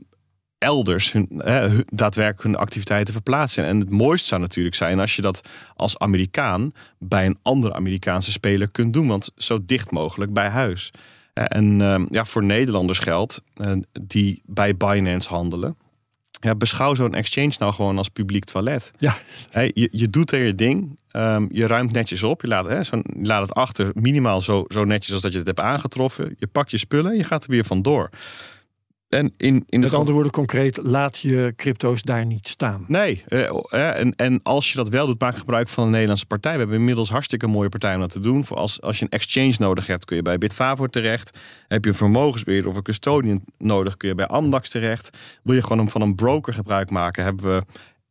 [0.58, 3.64] elders hun, eh, daadwerkelijk hun activiteiten verplaatsen.
[3.64, 8.30] En het mooiste zou natuurlijk zijn als je dat als Amerikaan bij een andere Amerikaanse
[8.30, 9.06] speler kunt doen.
[9.06, 10.90] Want zo dicht mogelijk bij huis.
[11.32, 15.76] En ehm, ja, voor Nederlanders geldt eh, die bij Binance handelen.
[16.40, 18.92] Ja, beschouw zo'n exchange nou gewoon als publiek toilet.
[18.98, 19.16] Ja.
[19.50, 20.98] Je, je doet er je ding.
[21.10, 22.42] ehm, je ruimt netjes op.
[22.42, 25.38] Je laat, hè, zo, je laat het achter minimaal zo, zo netjes als dat je
[25.38, 26.34] het hebt aangetroffen.
[26.38, 28.10] Je pakt je spullen en je gaat er weer vandoor.
[29.08, 32.84] En in, in Met andere woorden, concreet, laat je crypto's daar niet staan.
[32.88, 36.26] Nee, eh, eh, en, en als je dat wel doet, maak gebruik van een Nederlandse
[36.26, 36.52] partij.
[36.52, 38.44] We hebben inmiddels hartstikke mooie partijen om dat te doen.
[38.44, 41.38] Voor als, als je een exchange nodig hebt, kun je bij Bitfavo terecht.
[41.68, 45.10] Heb je een vermogensbeheerder of een custodian nodig, kun je bij Amdax terecht.
[45.42, 47.64] Wil je gewoon van een broker gebruik maken, hebben we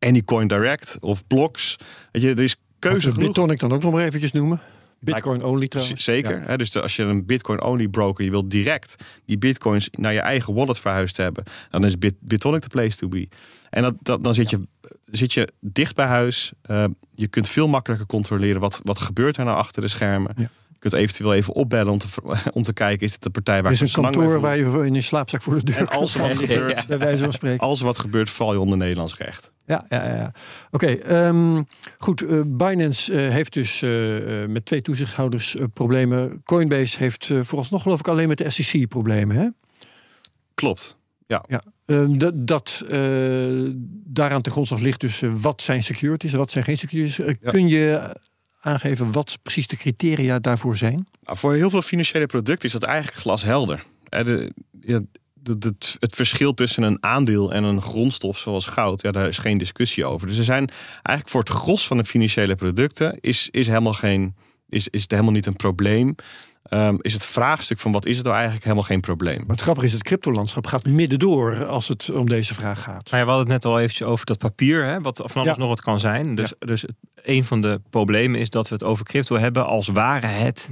[0.08, 1.76] Anycoin Direct of Blocks.
[2.12, 3.28] Weet je, er is keuze genoeg.
[3.28, 4.62] Bitonic dan ook nog maar eventjes noemen.
[5.06, 6.04] Bitcoin only trouwens.
[6.04, 6.40] Zeker.
[6.40, 6.46] Ja.
[6.48, 10.20] Hè, dus de- als je een Bitcoin-only broker, je wilt direct die bitcoins naar je
[10.20, 13.28] eigen wallet verhuisd hebben, dan is Bit, Bitonic de place to be.
[13.70, 14.60] En dat, dat, dan zit je,
[15.06, 16.52] zit je dicht bij huis.
[16.62, 20.34] Eh, je kunt veel makkelijker controleren wat, wat gebeurt er nou achter de schermen.
[20.38, 20.50] Ja.
[20.86, 22.08] Je kunt eventueel even opbellen om te,
[22.54, 24.94] om te kijken, is het de partij waar Er is een kantoor waar je in
[24.94, 27.60] je slaapzak voor de deur En als er wat gebeurt, Bij wijze van spreken.
[27.68, 29.52] als er wat gebeurt, val je onder Nederlands recht.
[29.66, 30.16] Ja, ja, ja.
[30.16, 30.32] ja.
[30.72, 31.64] Oké, ehm,
[31.98, 32.22] goed.
[32.22, 33.90] eh, Binance eh, heeft dus eh,
[34.48, 36.42] met twee toezichthouders problemen.
[36.44, 39.36] Coinbase heeft vooralsnog geloof ik alleen met de SEC problemen.
[39.36, 39.48] Hè?
[40.54, 40.98] Klopt.
[41.28, 41.44] Ja,
[41.86, 42.86] Ehm, dat, dat
[44.06, 47.16] daaraan ten grondslag ligt dus wat zijn securities en wat zijn geen securities.
[47.16, 47.52] Ja.
[47.52, 48.16] Kun je
[48.66, 51.08] aangeven wat precies de criteria daarvoor zijn?
[51.24, 53.84] Nou, voor heel veel financiële producten is dat eigenlijk glashelder.
[54.10, 59.58] De- het verschil tussen een aandeel en een grondstof zoals goud, ja, daar is geen
[59.58, 60.28] discussie over.
[60.28, 64.36] Dus er zijn eigenlijk voor het gros van de financiële producten is, is, helemaal, geen,
[64.70, 66.16] is, is het helemaal niet een probleem.
[66.66, 69.38] Ehm, is het vraagstuk van wat is het nou eigenlijk helemaal geen probleem.
[69.38, 73.12] Maar het grappige is, het cryptolandschap gaat middendoor als het om deze vraag gaat.
[73.12, 75.54] Nou ja, we hadden het net al eventjes over dat papier, hè, wat van alles
[75.56, 75.60] Ja.
[75.60, 76.36] nog wat kan zijn.
[76.36, 79.88] Dus, dus het- een van de problemen is dat we het over crypto hebben als
[79.88, 80.70] ware het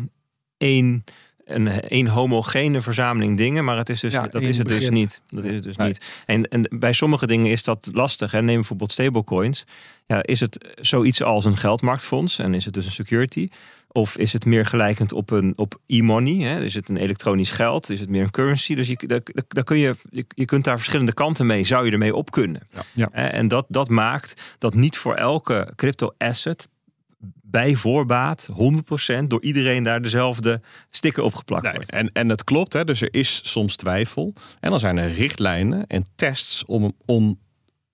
[0.57, 1.03] één,
[1.45, 3.63] een, één homogene verzameling dingen.
[3.63, 5.21] Maar het is dus, Ja, dat is het dus niet.
[5.29, 5.87] Dat is het dus Nee.
[5.87, 6.05] niet.
[6.25, 8.31] En, en bij sommige dingen is dat lastig.
[8.31, 8.41] Hè.
[8.41, 9.65] Neem bijvoorbeeld stablecoins.
[10.07, 13.49] Ja, is het zoiets als een geldmarktfonds en is het dus een security?
[13.95, 16.63] Of is het meer gelijkend op, een, op e-money?
[16.63, 17.89] Is het een elektronisch geld?
[17.89, 18.75] Is het meer een currency?
[18.75, 19.95] Dus je, daar, daar kun je,
[20.27, 22.67] je, kunt daar verschillende kanten mee, zou je ermee op kunnen.
[22.93, 23.09] Ja.
[23.11, 26.67] En dat, dat maakt dat niet voor elke crypto asset
[27.53, 28.49] bij voorbaat
[29.21, 31.91] 100% door iedereen daar dezelfde sticker op geplakt Nee, wordt.
[31.91, 34.33] en, en het klopt, hè, dus er is soms twijfel.
[34.59, 37.39] En dan zijn er richtlijnen en tests om, om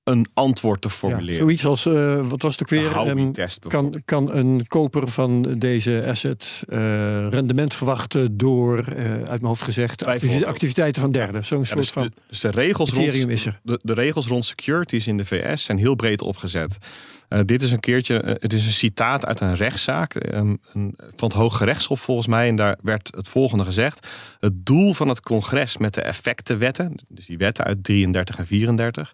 [0.09, 1.35] een antwoord te Ja, formuleren.
[1.35, 2.91] zoiets als, eh, wat was het ook weer?
[2.95, 3.31] Ehm,
[3.67, 6.77] kan, kan een koper van deze asset eh,
[7.29, 10.05] rendement verwachten door, eh, uit mijn hoofd gezegd,
[10.45, 11.45] activiteiten van derden?
[11.45, 13.59] Zo'n Ja, soort dus, van de, dus de regels rond, is er.
[13.63, 16.77] de, de regels rond securities in de VS zijn heel breed opgezet.
[17.45, 21.27] Dit is een keertje, het is een citaat uit een rechtszaak eh, een, een- van
[21.27, 22.47] het Hoge Rechtshof volgens mij.
[22.47, 24.07] En daar werd het volgende gezegd.
[24.39, 29.13] Het doel van het congres met de effectenwetten, dus die wetten uit 33 en 34,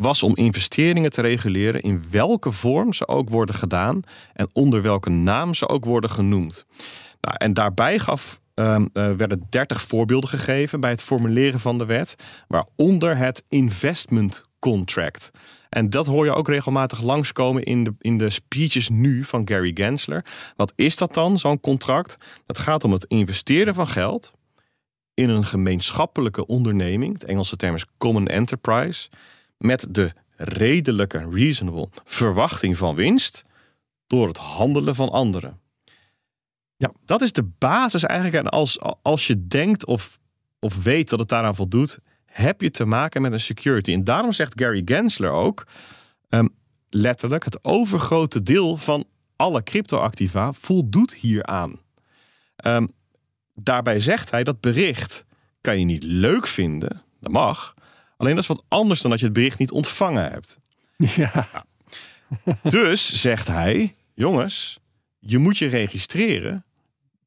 [0.00, 4.00] was om investeringen te reguleren in welke vorm ze ook worden gedaan
[4.32, 6.66] en onder welke naam ze ook worden genoemd.
[7.20, 11.84] Nou, en daarbij gaf, ehm, eh, werden 30 voorbeelden gegeven bij het formuleren van de
[11.84, 12.14] wet,
[12.48, 15.30] waaronder het investment contract.
[15.68, 19.70] En dat hoor je ook regelmatig langskomen in de, in de speeches nu van Gary
[19.74, 20.24] Gensler.
[20.56, 22.16] Wat is dat dan, zo'n contract?
[22.46, 24.32] Dat gaat om het investeren van geld
[25.14, 27.18] in een gemeenschappelijke onderneming.
[27.18, 29.08] De Engelse term is common enterprise.
[29.58, 33.44] Met de redelijke, reasonable verwachting van winst
[34.06, 35.60] door het handelen van anderen.
[36.76, 36.92] Ja.
[37.04, 38.44] Dat is de basis eigenlijk.
[38.44, 40.18] En als, als je denkt of,
[40.58, 43.92] of weet dat het daaraan voldoet, heb je te maken met een security.
[43.92, 45.66] En daarom zegt Gary Gensler ook
[46.28, 46.46] ehm,
[46.90, 49.04] letterlijk: het overgrote deel van
[49.36, 51.80] alle cryptoactiva voldoet hieraan.
[52.56, 52.86] Ehm,
[53.54, 55.24] daarbij zegt hij dat bericht
[55.60, 57.74] kan je niet leuk vinden, dat mag.
[58.18, 60.58] Alleen dat is wat anders dan dat je het bericht niet ontvangen hebt.
[61.16, 61.64] Ja,
[62.62, 64.78] dus zegt hij, jongens,
[65.18, 66.64] je moet je registreren.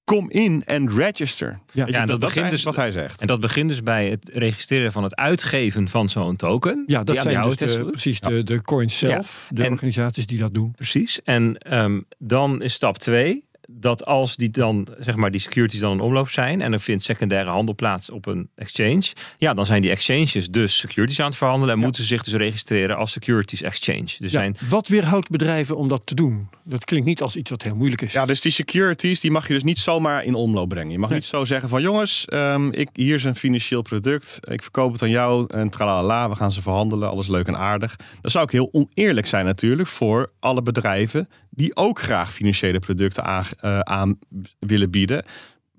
[0.04, 1.60] Kom in en register.
[1.73, 3.21] Ja, Ja, dat, dat dat begint is dus- wat hij zegt.
[3.21, 6.84] En dat begint dus bij het registreren van het uitgeven van zo'n token.
[6.88, 10.38] ja, dat zijn jou dus de, precies de, de coins zelf, de En- organisaties die
[10.38, 10.71] dat doen.
[10.71, 11.21] Precies.
[11.23, 13.45] En ehm, dan is stap twee
[13.82, 17.04] dat als die dan, zeg maar, die securities dan in omloop zijn en er vindt
[17.04, 19.04] secundaire handel plaats op een exchange,
[19.38, 22.98] ja, dan zijn die exchanges dus securities aan het verhandelen en moeten zich dus registreren
[22.98, 24.00] als securities exchange.
[24.02, 26.50] Dus Ja, zijn Wat weerhoudt bedrijven om dat te doen?
[26.63, 28.13] Dat klinkt niet als iets wat heel moeilijk is.
[28.13, 30.91] Ja, dus die securities die mag je dus niet zomaar in omloop brengen.
[30.91, 31.17] Je mag Nee.
[31.17, 34.39] niet zo zeggen van jongens, ehm, ik, hier is een financieel product.
[34.41, 37.10] Ik verkoop het aan jou en tralala, we gaan ze verhandelen.
[37.10, 37.95] Alles leuk en aardig.
[38.21, 43.24] Dat zou ook heel oneerlijk zijn natuurlijk voor alle bedrijven die ook graag financiële producten
[43.24, 44.19] aan, eh, aan
[44.60, 45.26] willen bieden.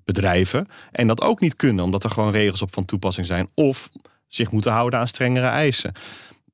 [0.05, 0.67] Bedrijven.
[0.91, 3.49] En dat ook niet kunnen omdat er gewoon regels op van toepassing zijn.
[3.55, 3.89] Of
[4.29, 5.93] zich moeten houden aan strengere eisen.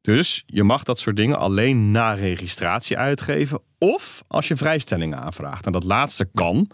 [0.01, 3.61] Dus je mag dat soort dingen alleen na registratie uitgeven.
[3.79, 5.67] Of als je vrijstellingen aanvraagt.
[5.67, 6.71] En dat laatste kan.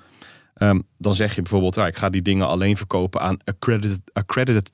[0.55, 4.73] Ehm, dan zeg je bijvoorbeeld, ja, ik ga die dingen alleen verkopen aan accredited, accredited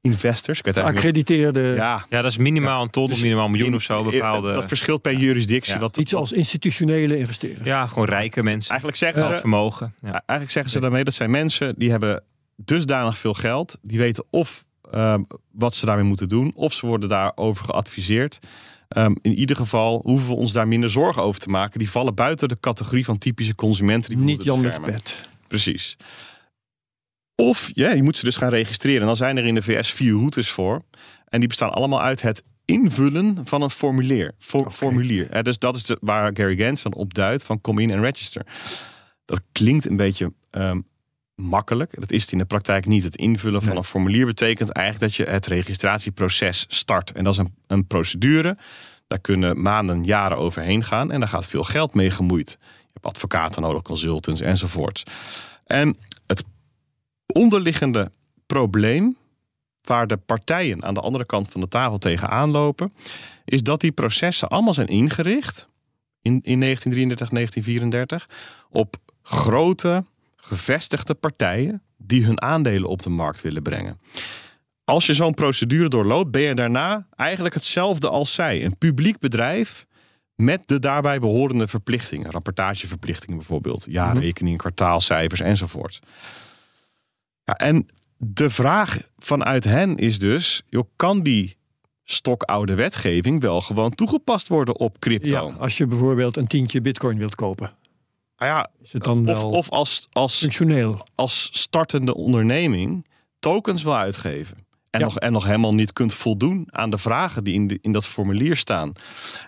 [0.00, 0.58] investors.
[0.58, 3.50] Ik weet eigenlijk Accrediteerde, ja, ja, dat is minimaal een ton of Dus minimaal een
[3.50, 4.04] miljoen in- of zo.
[4.04, 5.74] Bepaalde, Dat verschilt per juridictie.
[5.74, 5.80] Ja.
[5.80, 7.66] Wat, iets als institutionele investeerders.
[7.66, 8.68] ja, gewoon rijke mensen.
[8.70, 9.94] eigenlijk zeggen ze, vermogen.
[10.00, 10.10] Ja.
[10.12, 12.22] Eigenlijk zeggen ze daarmee dat zijn mensen die hebben
[12.56, 15.22] dusdanig veel geld, die weten of ehm,
[15.52, 18.38] wat ze daarmee moeten doen, of ze worden daarover geadviseerd.
[18.88, 21.78] Ehm, in ieder geval hoeven we ons daar minder zorgen over te maken.
[21.78, 25.28] Die vallen buiten de categorie van typische consumenten die Niet Jan met pet.
[25.48, 25.96] Precies.
[27.34, 29.00] Of ja, je moet ze dus gaan registreren.
[29.00, 30.80] En dan zijn er in de VS vier routes voor.
[31.28, 34.34] En die bestaan allemaal uit het invullen van een formulier.
[34.38, 35.42] For- Formulier.
[35.42, 38.46] Dus dat is de, waar Gary Gans dan op duidt van kom in en register.
[39.24, 40.80] Dat klinkt een beetje ehm,
[41.40, 42.00] makkelijk.
[42.00, 43.02] Dat is het in de praktijk niet.
[43.02, 43.78] Het invullen van Nee.
[43.78, 47.12] een formulier betekent eigenlijk dat je het registratieproces start.
[47.12, 48.56] En dat is een, een procedure.
[49.06, 51.10] Daar kunnen maanden, jaren overheen gaan.
[51.10, 52.58] En daar gaat veel geld mee gemoeid.
[52.60, 55.02] Je hebt advocaten nodig, consultants enzovoort.
[55.64, 55.96] En
[56.26, 56.44] het
[57.26, 58.10] onderliggende
[58.46, 59.16] probleem
[59.82, 62.92] waar de partijen aan de andere kant van de tafel tegenaan lopen,
[63.44, 65.68] is dat die processen allemaal zijn ingericht
[66.22, 68.28] in, in 1933, 1934
[68.70, 70.04] op grote
[70.48, 74.00] gevestigde partijen die hun aandelen op de markt willen brengen.
[74.84, 78.64] Als je zo'n procedure doorloopt, ben je daarna eigenlijk hetzelfde als zij.
[78.64, 79.86] Een publiek bedrijf
[80.34, 82.30] met de daarbij behorende verplichtingen.
[82.30, 83.86] Rapportageverplichtingen bijvoorbeeld.
[83.90, 85.98] Jaarrekening, kwartaalcijfers enzovoort.
[87.44, 90.62] Ja, en de vraag vanuit hen is dus...
[90.68, 91.56] Joh, kan die
[92.04, 95.48] stokoude wetgeving wel gewoon toegepast worden op crypto?
[95.48, 97.72] Ja, als je bijvoorbeeld een tientje bitcoin wilt kopen.
[98.38, 101.06] Nou ja, Is het dan of, wel of als, als, functioneel?
[101.14, 103.06] als startende onderneming
[103.38, 104.56] tokens wil uitgeven.
[104.90, 105.04] En, Ja.
[105.06, 108.06] nog, en nog helemaal niet kunt voldoen aan de vragen die in, de, in dat
[108.06, 108.92] formulier staan.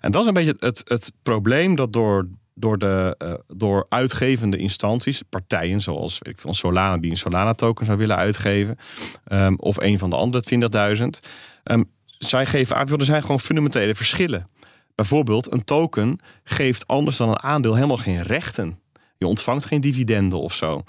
[0.01, 4.57] En dat is een beetje het, het probleem dat door, door, de, eh, door uitgevende
[4.57, 8.77] instanties, partijen zoals ik een Solana die een Solana-token zou willen uitgeven,
[9.25, 11.21] ehm, of een van de andere 20.000,
[11.63, 11.83] ehm,
[12.19, 14.49] zij geven aan, er zijn gewoon fundamentele verschillen.
[15.01, 18.81] Bijvoorbeeld, een token geeft anders dan een aandeel helemaal geen rechten.
[19.19, 20.83] Je ontvangt geen dividenden of zo.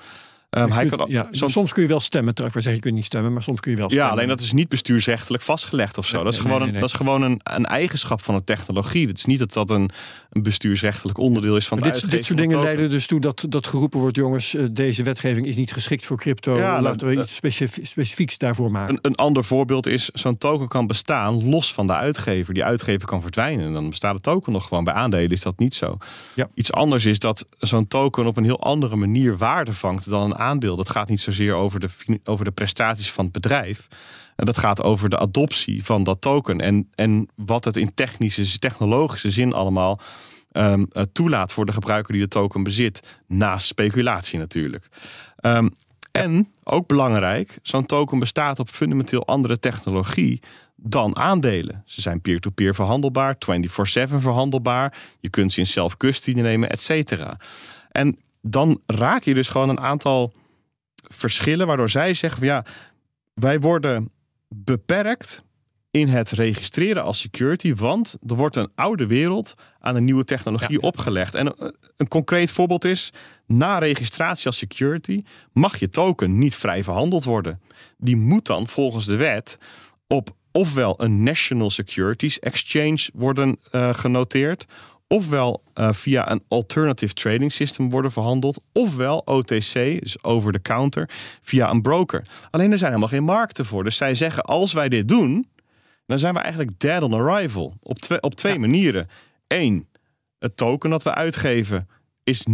[0.52, 2.30] Ehm, hij kan, ja, soms kun je wel stemmen.
[2.34, 4.14] Ik wil zeggen, je kunt niet stemmen, maar soms kun je wel ja, stemmen.
[4.14, 6.16] alleen dat is niet bestuursrechtelijk vastgelegd of zo.
[6.16, 8.44] Nee, dat is nee, gewoon, nee, een, dat is gewoon een, een eigenschap van de
[8.44, 9.08] technologie.
[9.08, 9.90] Het is niet dat dat een,
[10.30, 12.68] een bestuursrechtelijk onderdeel is van Maar het dit, dit soort dingen token.
[12.68, 16.18] leiden dus toe dat, dat geroepen wordt: jongens, eh, deze wetgeving is niet geschikt voor
[16.18, 16.58] crypto.
[16.58, 18.94] Ja, nou, Laten we iets specif- specifieks daarvoor maken.
[18.94, 22.54] Een, een ander voorbeeld is, zo'n token kan bestaan los van de uitgever.
[22.54, 24.84] Die uitgever kan verdwijnen en dan bestaat de token nog gewoon.
[24.84, 25.98] Bij aandelen is dat niet zo.
[26.34, 26.50] Ja.
[26.54, 30.40] Iets anders is dat zo'n token op een heel andere manier waarde vangt dan een
[30.42, 30.76] aandeel.
[30.76, 31.90] Dat gaat niet zozeer over de,
[32.24, 33.88] over de prestaties van het bedrijf.
[34.36, 36.60] En dat gaat over de adoptie van dat token.
[36.60, 40.00] En, en wat het in technische, technologische zin allemaal
[40.52, 43.18] ehm, eh, toelaat voor de gebruiker die de token bezit.
[43.28, 44.88] Naast speculatie natuurlijk.
[45.36, 45.68] Ehm,
[46.12, 50.42] en ook belangrijk, zo'n token bestaat op fundamenteel andere technologie
[50.76, 51.84] dan aandelen.
[51.86, 54.98] Ze zijn peer-to-peer verhandelbaar, 24/7 verhandelbaar.
[55.20, 57.38] Je kunt ze in self-custody nemen, et cetera.
[57.92, 60.34] En dan raak je dus gewoon een aantal
[60.96, 62.66] verschillen waardoor zij zeggen van ja,
[63.34, 64.12] wij worden
[64.48, 65.44] beperkt
[65.92, 70.82] in het registreren als security, want er wordt een oude wereld aan een nieuwe technologie
[70.82, 71.36] opgelegd.
[71.36, 73.12] En een, een concreet voorbeeld is,
[73.46, 75.24] na registratie als security
[75.54, 77.62] mag je token niet vrij verhandeld worden.
[77.98, 79.58] Die moet dan volgens de wet
[80.08, 84.66] op ofwel een National Securities Exchange worden eh, genoteerd,
[85.12, 91.10] ofwel eh, via een Alternative Trading System worden verhandeld, ofwel OTC, dus over the counter,
[91.42, 92.26] via een broker.
[92.50, 93.84] Alleen er zijn helemaal geen markten voor.
[93.84, 95.50] Dus zij zeggen, als wij dit doen,
[96.06, 97.74] dan zijn we eigenlijk dead on arrival.
[97.82, 99.08] Op twee, op twee manieren.
[99.48, 99.90] één,
[100.40, 101.88] het token dat we uitgeven,
[102.24, 102.46] is,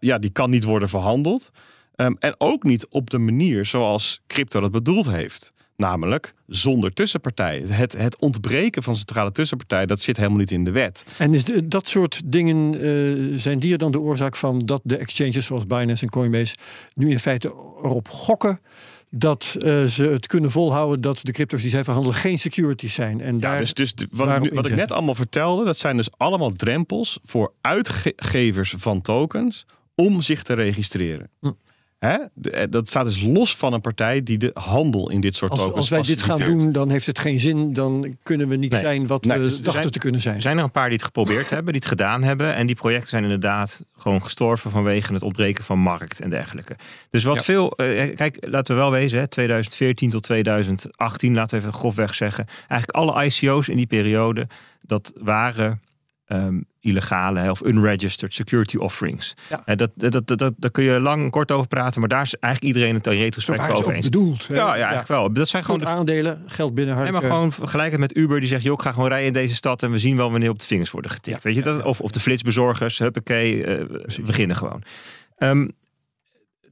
[0.00, 1.50] ja, die kan niet worden verhandeld.
[1.94, 5.52] Ehm, en ook niet op de manier zoals crypto dat bedoeld heeft.
[5.76, 7.62] Namelijk zonder tussenpartij.
[7.66, 11.04] Het, het ontbreken van centrale tussenpartij, dat zit helemaal niet in de wet.
[11.18, 14.80] En is de, dat soort dingen, uh, zijn die er dan de oorzaak van dat
[14.84, 16.56] de exchanges zoals Binance en Coinbase
[16.94, 17.48] nu in feite
[17.82, 18.60] erop gokken
[19.10, 23.20] dat uh, ze het kunnen volhouden dat de crypto's die zij verhandelen geen securities zijn.
[23.20, 26.08] En daar ja, dus, dus wat, ik, wat ik net allemaal vertelde, dat zijn dus
[26.16, 31.30] allemaal drempels voor uitgevers van tokens om zich te registreren.
[31.40, 31.50] Hm.
[31.98, 32.16] Hè?
[32.50, 35.60] Eh, dat staat dus los van een partij die de handel in dit soort als,
[35.60, 37.72] tokens Als wij dit gaan doen, dan heeft het geen zin.
[37.72, 40.34] Dan kunnen we niet zijn wat we dus dachten te kunnen zijn.
[40.34, 42.54] Er zijn er een paar die het geprobeerd hebben, die het gedaan hebben.
[42.54, 46.76] En die projecten zijn inderdaad gewoon gestorven vanwege het ontbreken van markt en dergelijke.
[47.10, 47.70] Dus wat veel...
[47.70, 52.46] Eh, kijk, laten we wel wezen, hè, 2014 tot 2018, laten we even grofweg zeggen.
[52.68, 54.46] Eigenlijk alle ICO's in die periode,
[54.80, 55.80] dat waren
[56.26, 59.34] um, illegale of unregistered security offerings.
[59.48, 59.74] Ja.
[59.74, 62.74] dat, dat, dat, dat, daar kun je lang kort over praten, maar daar is eigenlijk
[62.74, 64.04] iedereen het in retrospect over eens.
[64.04, 64.44] bedoeld.
[64.44, 65.32] Ja, ja, eigenlijk wel.
[65.32, 66.96] Dat zijn gewoon de aandelen, geld binnen.
[66.96, 69.54] Nee, maar gewoon vergelijken met Uber die zegt, joh, ik ga gewoon rijden in deze
[69.54, 71.42] stad en we zien wel wanneer op de vingers worden getikt.
[71.42, 71.82] Weet je dat?
[71.82, 73.84] Of, of de flitsbezorgers, huppakee, uh,
[74.24, 74.82] beginnen gewoon.
[75.38, 75.70] Um,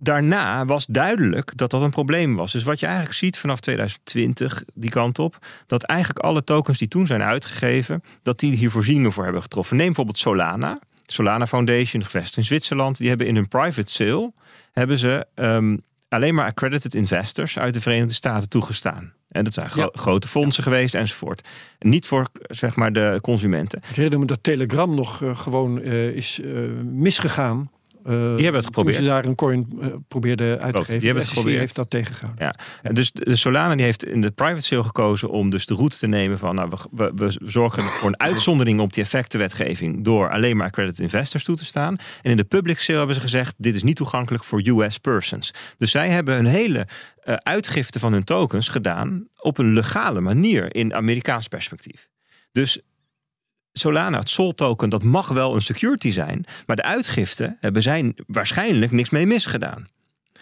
[0.05, 2.53] daarna was duidelijk dat dat een probleem was.
[2.53, 6.89] Dus wat je eigenlijk ziet vanaf 2020, die kant op, dat eigenlijk alle tokens die
[6.89, 9.77] toen zijn uitgegeven, dat die hier voorzieningen voor hebben getroffen.
[9.77, 10.79] Neem bijvoorbeeld Solana.
[11.07, 14.33] Solana Foundation, gevestigd in Zwitserland, die hebben in hun private sale
[14.73, 19.13] hebben ze um, alleen maar accredited investors uit de Verenigde Staten toegestaan.
[19.29, 21.49] En dat zijn grote fondsen geweest enzovoort.
[21.79, 23.79] Niet voor zeg maar de consumenten.
[23.89, 27.71] Ik herinner me dat Telegram nog uh, gewoon uh, is uh, misgegaan
[28.05, 28.97] die hebben het geprobeerd.
[28.97, 30.99] Toen ze daar een coin uh, probeerde uit te geven.
[30.99, 31.59] Die hebben het geprobeerd.
[31.59, 32.47] heeft dat tegengehouden.
[32.47, 32.55] Ja.
[32.83, 35.99] En dus de Solana die heeft in de private sale gekozen om dus de route
[35.99, 40.57] te nemen van nou, we, we, zorgen voor een uitzondering op die effectenwetgeving door alleen
[40.57, 41.97] maar accredited investors toe te staan.
[42.23, 45.51] En in de public sale hebben ze gezegd dit is niet toegankelijk voor US persons.
[45.79, 46.87] Dus zij hebben een hele
[47.25, 52.09] uh, uitgifte van hun tokens gedaan op een legale manier in Amerikaans perspectief.
[52.53, 52.81] Dus
[53.79, 56.45] Solana, het Sol token, dat mag wel een security zijn.
[56.67, 59.89] Maar de uitgifte hebben zij waarschijnlijk niks mee misgedaan.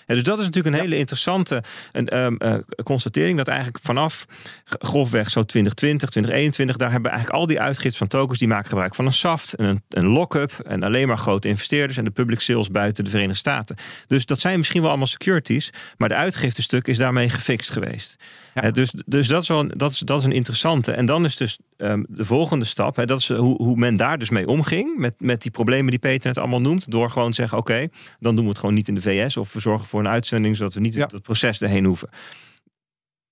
[0.07, 3.39] dus dat is natuurlijk een hele interessante een, um, uh, constatering.
[3.39, 4.27] Dat eigenlijk vanaf
[4.65, 8.95] grofweg zo 2020, 2021, daar hebben eigenlijk al die uitgiften van tokens die maken gebruik
[8.95, 12.71] van een SAFT, een, een lock-up en alleen maar grote investeerders en de public sales
[12.71, 13.77] buiten de Verenigde Staten.
[14.07, 18.17] Dus dat zijn misschien wel allemaal securities, maar de uitgiftestuk is daarmee gefixt geweest.
[18.55, 18.71] Ja.
[18.71, 20.93] dus dus dat, is wel, dat, is, dat is een interessante.
[20.93, 24.19] En dan is dus um, de volgende stap, hè, dat is hoe, hoe men daar
[24.19, 24.97] dus mee omging.
[24.97, 26.91] Met, met die problemen die Peter net allemaal noemt.
[26.91, 29.37] Door gewoon te zeggen: oké, dan doen we het gewoon niet in de VS.
[29.37, 31.09] Of we zorgen voor een uitzending zodat we niet ja.
[31.13, 32.09] het proces erheen hoeven.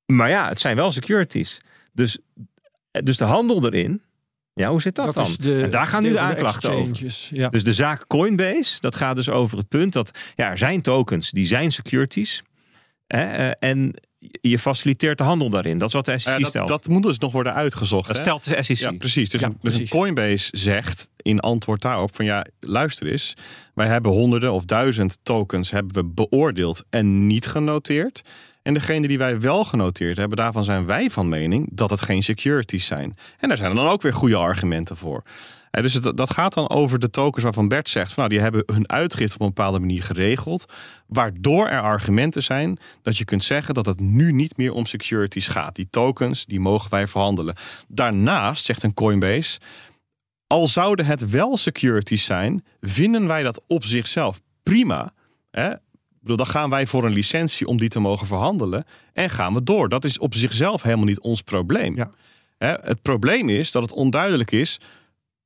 [0.06, 1.60] Maar ja, het zijn wel securities.
[1.92, 2.18] Dus,
[2.90, 4.02] dus de handel erin.
[4.52, 5.34] Ja, hoe zit dat, dan?
[5.40, 6.96] De, en daar gaan nu de aanklachten over.
[7.30, 7.48] Ja.
[7.48, 11.30] Dus de zaak Coinbase, dat gaat dus over het punt dat ja, er zijn tokens,
[11.30, 12.42] die zijn securities.
[13.06, 13.94] Hè, eh, en
[14.40, 15.78] je faciliteert de handel daarin.
[15.78, 16.68] Dat is wat de SEC dat, stelt.
[16.68, 18.06] Dat moet dus nog worden uitgezocht.
[18.06, 18.76] Dat stelt de SEC.
[18.76, 19.28] Ja, precies.
[19.30, 23.36] Dus, een, dus een Coinbase zegt in antwoord daarop van ja, luister eens.
[23.74, 28.22] Wij hebben honderden of duizend tokens hebben we beoordeeld en niet genoteerd.
[28.62, 32.22] En degene die wij wel genoteerd hebben, daarvan zijn wij van mening dat het geen
[32.22, 33.16] securities zijn.
[33.38, 35.22] En daar zijn er dan ook weer goede argumenten voor
[35.70, 38.12] dus het, dat gaat dan over de tokens waarvan Bert zegt...
[38.12, 40.72] Van, nou, die hebben hun uitgifte op een bepaalde manier geregeld...
[41.06, 43.74] waardoor er argumenten zijn dat je kunt zeggen...
[43.74, 45.74] dat het nu niet meer om securities gaat.
[45.74, 47.54] Die tokens, die mogen wij verhandelen.
[47.88, 49.60] Daarnaast, zegt een Coinbase...
[50.46, 52.64] al zouden het wel securities zijn...
[52.80, 55.12] vinden wij dat op zichzelf prima...
[55.50, 55.72] Hè?
[56.22, 58.84] dan gaan wij voor een licentie om die te mogen verhandelen...
[59.12, 59.88] en gaan we door.
[59.88, 61.96] Dat is op zichzelf helemaal niet ons probleem.
[61.96, 62.10] Ja.
[62.58, 64.80] Het probleem is dat het onduidelijk is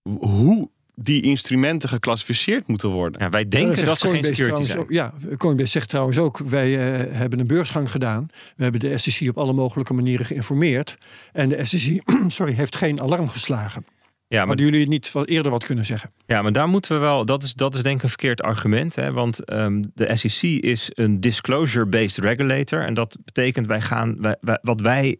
[0.08, 3.20] hoe die instrumenten geclassificeerd moeten worden.
[3.20, 4.78] Ja, wij denken dat, dat ze geen security zijn.
[4.78, 8.26] Ook, ja, Coinbase zegt trouwens ook, wij uh, hebben een beursgang gedaan.
[8.56, 10.98] We hebben de SEC op alle mogelijke manieren geïnformeerd.
[11.32, 13.84] En de SEC sorry, heeft geen alarm geslagen.
[14.28, 16.12] Ja, maar Hadden jullie niet eerder wat kunnen zeggen?
[16.26, 17.24] Ja, maar daar moeten we wel.
[17.24, 18.94] Dat is, dat is denk ik een verkeerd argument.
[18.94, 19.12] Hè?
[19.12, 22.80] Want um, de SEC is een disclosure-based regulator.
[22.80, 24.16] En dat betekent wij gaan.
[24.20, 25.16] Wij, wij, wat wij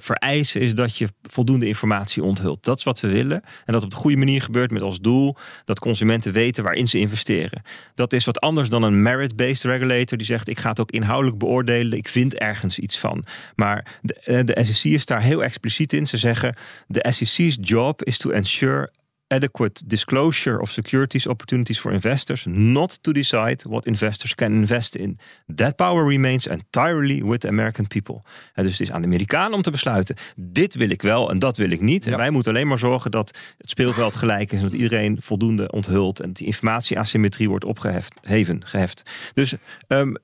[0.00, 2.64] vereisen is dat je voldoende informatie onthult.
[2.64, 3.42] Dat is wat we willen.
[3.64, 6.98] En dat op de goede manier gebeurt met als doel dat consumenten weten waarin ze
[6.98, 7.62] investeren.
[7.94, 11.38] Dat is wat anders dan een merit-based regulator die zegt: ik ga het ook inhoudelijk
[11.38, 13.24] beoordelen, ik vind ergens iets van.
[13.54, 16.06] Maar de, eh, de SEC is daar heel expliciet in.
[16.06, 16.54] Ze zeggen:
[16.86, 18.90] de SEC's job is to ensure
[19.32, 25.18] adequate disclosure of securities opportunities for investors, not to decide what investors can invest in.
[25.54, 28.22] That power remains entirely with the American people.
[28.52, 31.38] En dus het is aan de Amerikanen om te besluiten: dit wil ik wel en
[31.38, 32.06] dat wil ik niet.
[32.06, 35.70] En wij moeten alleen maar zorgen dat het speelveld gelijk is en dat iedereen voldoende
[35.70, 39.02] onthult en die informatieasymmetrie wordt opgeheven, geheft.
[39.34, 39.54] Dus
[39.88, 40.16] um,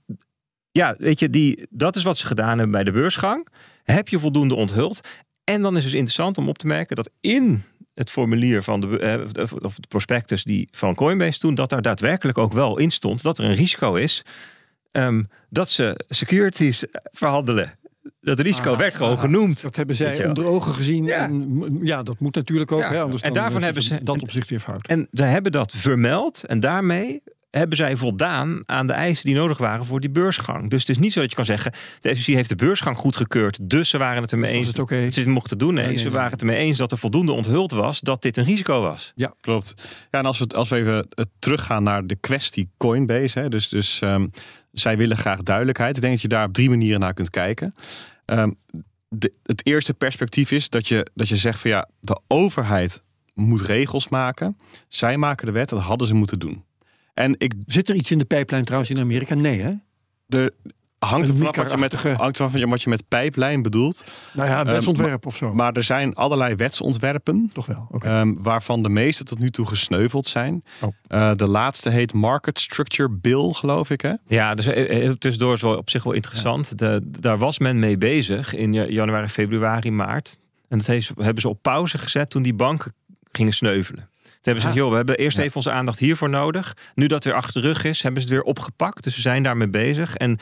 [0.70, 3.48] ja, weet je, die, dat is wat ze gedaan hebben bij de beursgang.
[3.82, 5.00] Heb je voldoende onthuld?
[5.44, 7.64] En dan is het dus interessant om op te merken dat in
[7.98, 12.38] het formulier van de, eh, of de prospectus die van Coinbase toen, dat daar daadwerkelijk
[12.38, 14.24] ook wel in stond dat er een risico is
[14.92, 17.72] um, dat ze securities verhandelen.
[18.20, 19.62] Dat risico Ah, werd gewoon ah, genoemd.
[19.62, 21.04] Dat hebben zij onder ogen gezien.
[21.04, 21.24] Ja.
[21.24, 22.80] En, ja, dat moet natuurlijk ook.
[22.80, 22.90] Ja.
[22.90, 24.86] Hè, anders En daarvan is hebben ze- dat opzicht weer fout.
[24.86, 29.58] En ze hebben dat vermeld en daarmee hebben zij voldaan aan de eisen die nodig
[29.58, 30.70] waren voor die beursgang.
[30.70, 33.70] Dus het is niet zo dat je kan zeggen, de SEC heeft de beursgang goedgekeurd,
[33.70, 35.74] dus ze waren het ermee eens het dat ze dit mochten doen.
[35.74, 38.36] Nee, Nee, nee, ze waren het ermee eens dat er voldoende onthuld was dat dit
[38.36, 39.12] een risico was.
[39.40, 39.74] Klopt.
[40.10, 43.38] Ja, en als we, als we even eh, teruggaan naar de kwestie Coinbase.
[43.38, 44.26] Hè, dus dus ehm,
[44.72, 45.94] zij willen graag duidelijkheid.
[45.96, 47.74] Ik denk dat je daar op drie manieren naar kunt kijken.
[48.24, 48.50] Ehm,
[49.08, 53.60] de, het eerste perspectief is dat je, dat je zegt van ja, de overheid moet
[53.60, 54.56] regels maken.
[54.88, 56.64] Zij maken de wet, dat hadden ze moeten doen.
[57.18, 59.34] En ik, Zit er iets in de pijplijn trouwens in Amerika?
[59.34, 59.72] Nee, hè?
[60.28, 60.52] er
[60.98, 64.04] hangt er vanaf wat je met, hangt er vanaf wat je met pijplijn bedoelt.
[64.32, 65.50] Nou ja, wetsontwerp of zo.
[65.50, 67.50] Maar er zijn allerlei wetsontwerpen.
[67.52, 67.86] Toch wel.
[67.90, 68.06] Oké.
[68.08, 70.64] Ehm, waarvan de meeste tot nu toe gesneuveld zijn.
[70.80, 70.94] Oh.
[71.06, 74.00] Eh, de laatste heet Market Structure Bill, geloof ik.
[74.00, 74.12] Hè?
[74.26, 76.78] Ja, dus eh, eh, tussendoor is wel op zich wel interessant.
[76.78, 80.38] De, daar was men mee bezig in ja- januari, februari, maart.
[80.68, 82.92] En dat heeft- hebben ze op pauze gezet toen die banken
[83.32, 84.08] gingen sneuvelen.
[84.40, 86.76] Toen hebben ze gezegd, joh, we hebben eerst even onze aandacht hiervoor nodig.
[86.94, 89.04] Nu dat weer achter de rug is, hebben ze het weer opgepakt.
[89.04, 90.16] Dus ze zijn daarmee bezig.
[90.16, 90.38] En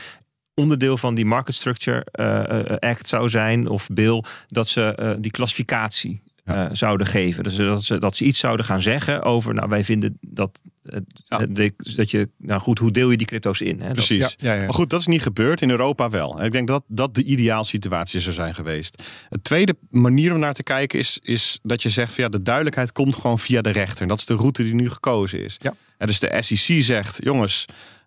[0.55, 5.15] onderdeel van die Market Structure eh, eh, Act zou zijn, of bill, dat ze eh,
[5.19, 6.65] die klassificatie Ja.
[6.69, 7.43] eh, zouden geven.
[7.43, 11.05] Dus dat ze, dat ze iets zouden gaan zeggen over, nou wij vinden dat, het-
[11.29, 11.39] Ja.
[11.39, 13.79] het- de- dat je, nou goed, hoe deel je die crypto's in?
[13.81, 13.85] Hè?
[13.87, 14.37] Dat- Precies.
[14.39, 14.65] ja, ja, ja.
[14.65, 15.63] Maar goed, dat is niet gebeurd.
[15.63, 16.43] In Europa wel.
[16.45, 19.03] Ik denk dat dat de ideaal situatie zou zijn geweest.
[19.29, 22.13] Het tweede manier om naar te kijken is, is dat je zegt...
[22.15, 24.03] Van, ja, de duidelijkheid komt gewoon via de rechter.
[24.03, 25.57] En dat is de route die nu gekozen is.
[25.59, 25.75] Ja.
[25.99, 27.65] En dus de SEC zegt, jongens,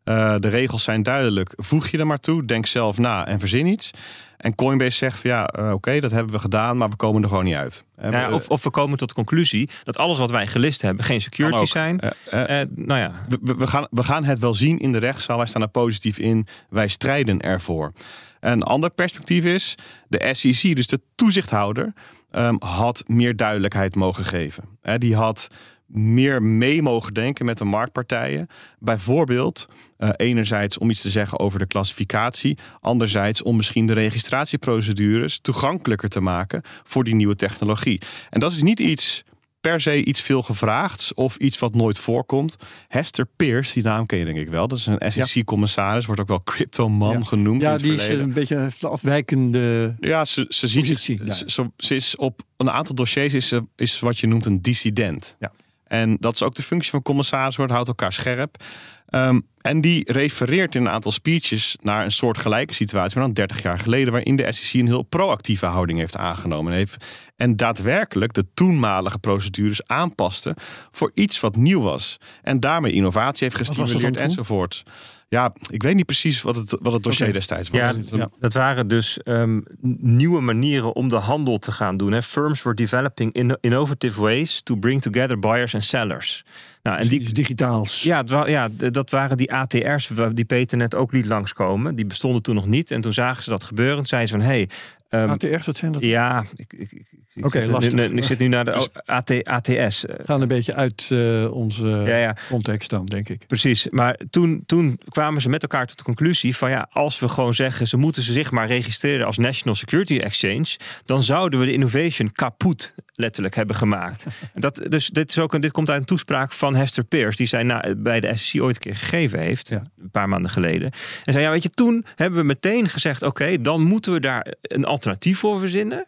[0.09, 1.53] eh, de regels zijn duidelijk.
[1.55, 3.91] Voeg je er maar toe, denk zelf na en verzin iets.
[4.37, 7.27] En Coinbase zegt van ja, eh, oké, dat hebben we gedaan, maar we komen er
[7.29, 7.85] gewoon niet uit.
[7.95, 10.81] En Ja, we- of, of we komen tot de conclusie dat alles wat wij gelist
[10.81, 11.99] hebben geen securities zijn.
[11.99, 14.97] Eh, eh, Eh, nou ja, we, we- gaan, we gaan het wel zien in de
[14.97, 15.37] rechtszaal.
[15.37, 16.47] Wij staan er positief in.
[16.69, 17.91] Wij strijden ervoor.
[18.39, 19.75] Een ander perspectief is,
[20.07, 21.93] de SEC, dus de toezichthouder,
[22.31, 24.63] ehm, had meer duidelijkheid mogen geven.
[24.97, 25.47] Die had
[25.89, 28.47] meer mee mogen denken met de marktpartijen.
[28.79, 29.67] Bijvoorbeeld,
[29.97, 36.09] eh, enerzijds om iets te zeggen over de klassificatie, anderzijds om misschien de registratieprocedures toegankelijker
[36.09, 38.01] te maken voor die nieuwe technologie.
[38.29, 39.23] En dat is niet iets
[39.61, 42.55] per se iets veel gevraagds of iets wat nooit voorkomt.
[42.87, 44.67] Hester Pierce, die naam ken je denk ik wel.
[44.67, 47.23] Dat is een SEC-commissaris, wordt ook wel cryptoman Ja.
[47.23, 47.61] genoemd.
[47.61, 49.95] in Ja, het die is eh, een beetje heeft een afwijkende.
[49.99, 54.19] Ja, ze, ze, ziet, ze, ze- ze is op een aantal dossiers is, is wat
[54.19, 55.35] je noemt een dissident.
[55.39, 55.51] Ja.
[55.89, 58.63] En dat is ook de functie van commissaris, wordt houdt elkaar scherp.
[59.07, 63.33] Ehm, en die refereert in een aantal speeches naar een soort gelijke situatie, maar dan
[63.33, 66.71] 30 jaar geleden, waarin de SEC een heel proactieve houding heeft aangenomen.
[66.71, 70.55] En, heeft, en daadwerkelijk de toenmalige procedures aanpaste
[70.91, 72.17] voor iets wat nieuw was.
[72.41, 74.83] En daarmee innovatie heeft gestimuleerd enzovoort.
[75.29, 77.79] Ja, ik weet niet precies wat het, wat het dossier destijds was.
[77.79, 78.29] ja, ja.
[78.39, 79.61] dat waren dus ehm,
[79.99, 82.11] nieuwe manieren om de handel te gaan doen.
[82.11, 82.21] Hè.
[82.21, 86.45] Firms were developing inno- innovative ways to bring together buyers and sellers.
[86.83, 88.03] Nou, en die, iets digitaals.
[88.03, 91.95] Ja, ja, dat waren die ATR's die Peter net ook liet langskomen.
[91.95, 92.91] Die bestonden toen nog niet.
[92.91, 93.95] En toen zagen ze dat gebeuren.
[93.95, 94.53] Toen zeiden ze van, hé...
[94.53, 94.69] hey,
[95.09, 96.03] ATR's, wat zijn dat?
[96.03, 97.93] ja, ik, ik, ik, ik- Oké, ik- lastig.
[97.93, 100.05] nu- nu- Ik zit nu naar de Dus- AT, ATS.
[100.05, 103.47] eh, Gaan een beetje uit eh, onze Ja, ja, context dan, denk ik.
[103.47, 103.87] precies.
[103.89, 107.53] Maar toen, toen kwamen ze met elkaar tot de conclusie van ja, als we gewoon
[107.53, 111.73] zeggen ze moeten ze zich maar registreren als National Security Exchange, dan zouden we de
[111.73, 114.25] innovation kapot letterlijk hebben gemaakt.
[114.53, 117.47] Dat, dus dit, is ook een, dit komt uit een toespraak van Hester Pierce, die
[117.47, 119.83] zij na, bij de SEC ooit een keer gegeven heeft, Ja.
[120.01, 120.91] een paar maanden geleden.
[121.25, 124.53] En zei ja, weet je, toen hebben we meteen gezegd, oké, dan moeten we daar
[124.61, 126.05] een alternatief voor verzinnen.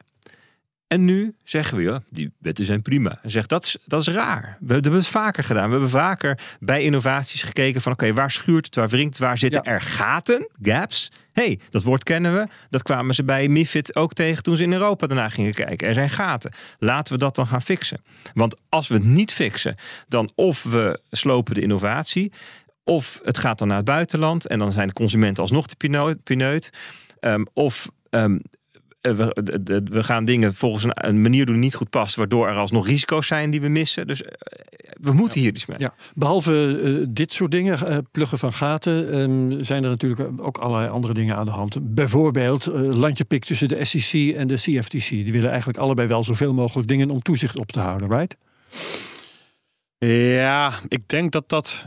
[0.87, 3.19] En nu zeggen we, ja, die wetten zijn prima.
[3.23, 4.57] En zegt, dat is, dat is raar.
[4.59, 5.65] We hebben het vaker gedaan.
[5.65, 9.37] We hebben vaker bij innovaties gekeken van, oké, waar schuurt het, waar wringt het, waar
[9.37, 9.71] zitten Ja.
[9.71, 11.11] er gaten, gaps?
[11.31, 12.47] hey, dat woord kennen we.
[12.69, 15.87] Dat kwamen ze bij MIFID ook tegen toen ze in Europa daarna gingen kijken.
[15.87, 16.51] Er zijn gaten.
[16.79, 18.01] Laten we dat dan gaan fixen.
[18.33, 19.75] Want als we het niet fixen,
[20.07, 22.31] dan of we slopen de innovatie,
[22.83, 26.69] of het gaat dan naar het buitenland en dan zijn de consumenten alsnog de pineut.
[27.19, 28.39] Ehm, of ehm, eh,
[29.01, 32.47] we, de- we gaan dingen volgens een, een manier doen die niet goed past, waardoor
[32.47, 34.07] er alsnog risico's zijn die we missen.
[34.07, 34.31] Dus eh,
[34.99, 35.79] we moeten hier iets mee.
[35.79, 40.57] Ja, behalve eh, dit soort dingen, eh, pluggen van gaten, ehm, zijn er natuurlijk ook
[40.57, 41.93] allerlei andere dingen aan de hand.
[41.95, 45.09] Bijvoorbeeld eh, landjepik tussen de SEC en de CFTC.
[45.09, 48.35] Die willen eigenlijk allebei wel zoveel mogelijk dingen om toezicht op te houden, right?
[49.97, 51.85] Ja, ik denk dat dat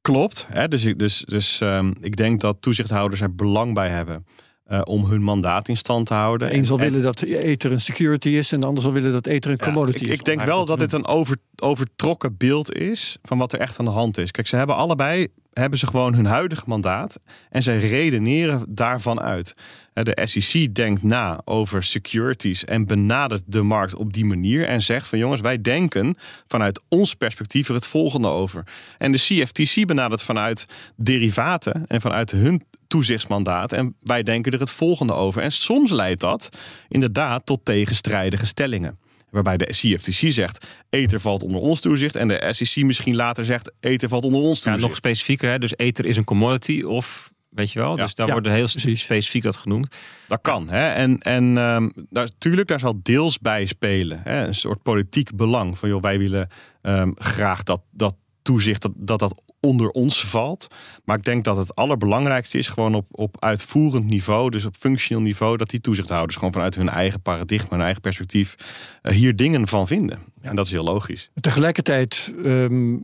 [0.00, 0.46] klopt.
[0.48, 0.68] Hè?
[0.68, 4.24] Dus, dus, dus ehm, ik denk dat toezichthouders er belang bij hebben
[4.70, 6.48] eh, om hun mandaat in stand te houden.
[6.48, 9.12] De een zal En- willen dat Ether een security is en de ander zal willen
[9.12, 10.18] dat Ether een Ja, commodity ik, is.
[10.18, 13.84] ik denk wel dat dit een over, overtrokken beeld is van wat er echt aan
[13.84, 14.30] de hand is.
[14.30, 19.54] Kijk, ze hebben allebei hebben ze gewoon hun huidige mandaat en zij redeneren daarvan uit.
[19.92, 24.82] Eh, De SEC denkt na over securities en benadert de markt op die manier en
[24.82, 26.16] zegt van jongens, wij denken
[26.46, 28.62] vanuit ons perspectief er het volgende over.
[28.98, 30.66] En de CFTC benadert vanuit
[30.96, 35.42] derivaten en vanuit hun toezichtsmandaat en wij denken er het volgende over.
[35.42, 36.48] En soms leidt dat
[36.88, 38.98] inderdaad tot tegenstrijdige stellingen.
[39.30, 42.16] Waarbij de CFTC zegt, Ether valt onder ons toezicht.
[42.16, 44.88] En de SEC misschien later zegt, Ether valt onder ons Ja, toezicht.
[44.88, 45.58] nog specifieker, hè?
[45.58, 47.96] dus ether is een commodity of weet je wel.
[47.96, 48.02] Ja.
[48.04, 49.00] Dus daar Ja, wordt heel precies.
[49.00, 49.88] specifiek dat genoemd.
[50.28, 50.68] Dat kan.
[50.68, 50.88] Hè?
[50.88, 54.20] En, en ehm, daar, tuurlijk, daar zal deels bij spelen.
[54.22, 54.46] Hè?
[54.46, 55.78] Een soort politiek belang.
[55.78, 56.48] Van joh, wij willen
[56.82, 60.66] ehm, graag dat, dat toezicht, dat, dat dat onder ons valt.
[61.04, 65.22] Maar ik denk dat het allerbelangrijkste is gewoon op, op uitvoerend niveau, dus op functioneel
[65.22, 68.54] niveau, dat die toezichthouders gewoon vanuit hun eigen paradigma, hun eigen perspectief,
[69.02, 70.18] eh, hier dingen van vinden.
[70.40, 71.30] En dat is heel logisch.
[71.40, 72.96] Tegelijkertijd ehm,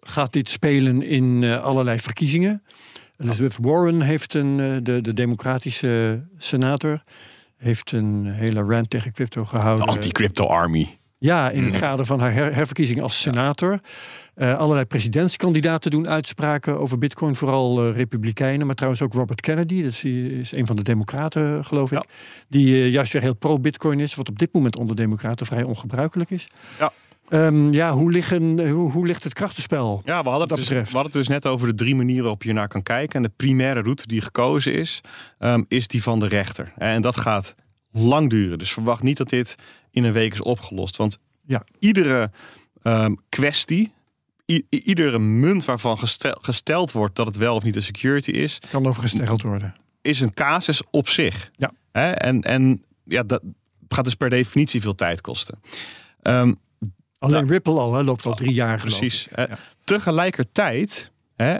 [0.00, 2.62] gaat dit spelen in eh, allerlei verkiezingen.
[3.16, 7.02] Elizabeth Warren heeft een, eh, de, de democratische senator,
[7.56, 9.86] heeft een hele rant tegen crypto De gehouden.
[9.86, 10.96] anti-crypto army.
[11.18, 11.80] Ja, in het Mhm.
[11.80, 13.80] kader van haar her- herverkiezing als senator.
[14.36, 19.82] Eh, allerlei presidentskandidaten doen uitspraken over bitcoin, vooral eh, republikeinen, maar trouwens ook Robert Kennedy,
[19.82, 22.04] dat is, is een van de democraten geloof ik,
[22.48, 26.30] die eh, juist weer heel pro-bitcoin is, wat op dit moment onder democraten vrij ongebruikelijk
[26.30, 26.48] is.
[26.78, 26.92] Ja.
[27.28, 30.02] Ehm, ja, hoe, liggen, hoe, hoe ligt het krachtenspel?
[30.04, 32.42] Ja, we hadden, het dus, we hadden het dus net over de drie manieren waarop
[32.42, 33.16] je naar kan kijken.
[33.16, 35.00] En de primaire route die gekozen is,
[35.38, 36.72] ehm, is die van de rechter.
[36.76, 37.54] En dat gaat
[37.92, 38.58] lang duren.
[38.58, 39.56] Dus verwacht niet dat dit
[39.90, 40.96] in een week is opgelost.
[40.96, 41.64] Want Ja.
[41.78, 42.30] iedere
[42.82, 43.92] ehm, kwestie,
[44.68, 48.86] iedere munt waarvan gestel- gesteld wordt dat het wel of niet een security is, Kan
[48.86, 49.74] over gesteld worden.
[50.02, 51.50] is een casus op zich.
[51.56, 51.72] Ja.
[51.92, 52.10] Hè?
[52.10, 53.42] En, en ja, dat
[53.88, 55.60] gaat dus per definitie veel tijd kosten.
[56.22, 56.52] Ehm,
[57.18, 59.26] Alleen Ripple al, hè, loopt al drie jaar geloof Precies.
[59.28, 59.36] ik.
[59.38, 59.48] Ja.
[59.84, 61.56] Tegelijkertijd hè,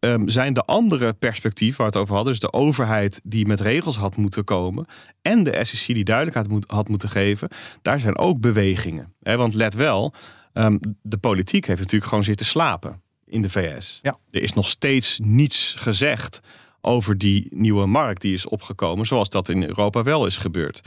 [0.00, 3.60] ehm, zijn de andere perspectieven waar we het over hadden, dus de overheid die met
[3.60, 4.86] regels had moeten komen
[5.22, 7.48] en de SEC die duidelijkheid moet, had moeten geven,
[7.82, 9.12] daar zijn ook bewegingen.
[9.22, 10.14] Hè, want let wel,
[10.58, 13.98] ehm, de politiek heeft natuurlijk gewoon zitten slapen in de VS.
[14.02, 14.18] Ja.
[14.30, 16.40] Er is nog steeds niets gezegd
[16.80, 20.80] over die nieuwe markt die is opgekomen, zoals dat in Europa wel is gebeurd.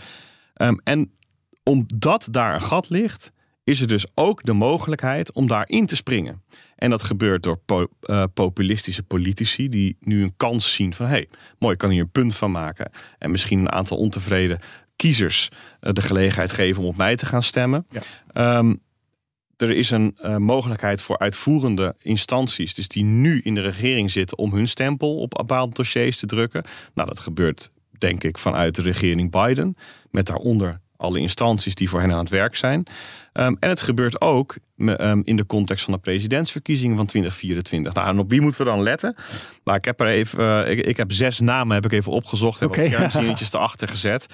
[0.54, 1.12] Ehm, en
[1.64, 3.32] omdat daar een gat ligt,
[3.64, 6.44] is er dus ook de mogelijkheid om daarin te springen.
[6.76, 11.06] En dat gebeurt door po- eh, populistische politici die nu een kans zien van...
[11.06, 12.92] hé, hey, mooi, ik kan hier een punt van maken.
[13.18, 14.60] En misschien een aantal ontevreden
[14.96, 15.50] kiezers
[15.80, 17.88] eh, de gelegenheid geven om op mij te gaan stemmen.
[17.90, 18.02] Ja.
[18.34, 18.74] Ehm,
[19.62, 24.38] er is een eh, mogelijkheid voor uitvoerende instanties, dus die nu in de regering zitten,
[24.38, 26.64] om hun stempel op bepaalde dossiers te drukken.
[26.94, 29.76] Nou, dat gebeurt denk ik vanuit de regering Biden,
[30.10, 32.84] met daaronder alle instanties die voor hen aan het werk zijn.
[33.34, 37.94] Ehm, en het gebeurt ook ehm, in de context van de presidentsverkiezingen van 2024.
[37.94, 39.16] Nou, en op wie moeten we dan letten?
[39.64, 42.60] Nou, ik heb er even, eh, ik, ik heb zes namen heb ik even opgezocht,
[42.60, 42.82] heb Oké.
[42.82, 44.26] wat kernzinnetjes erachter gezet.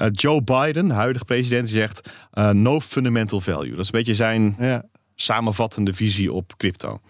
[0.00, 3.70] Eh, Joe Biden, de huidige president, zegt eh, no fundamental value.
[3.70, 4.84] Dat is een beetje zijn Ja.
[5.14, 7.00] samenvattende visie op crypto.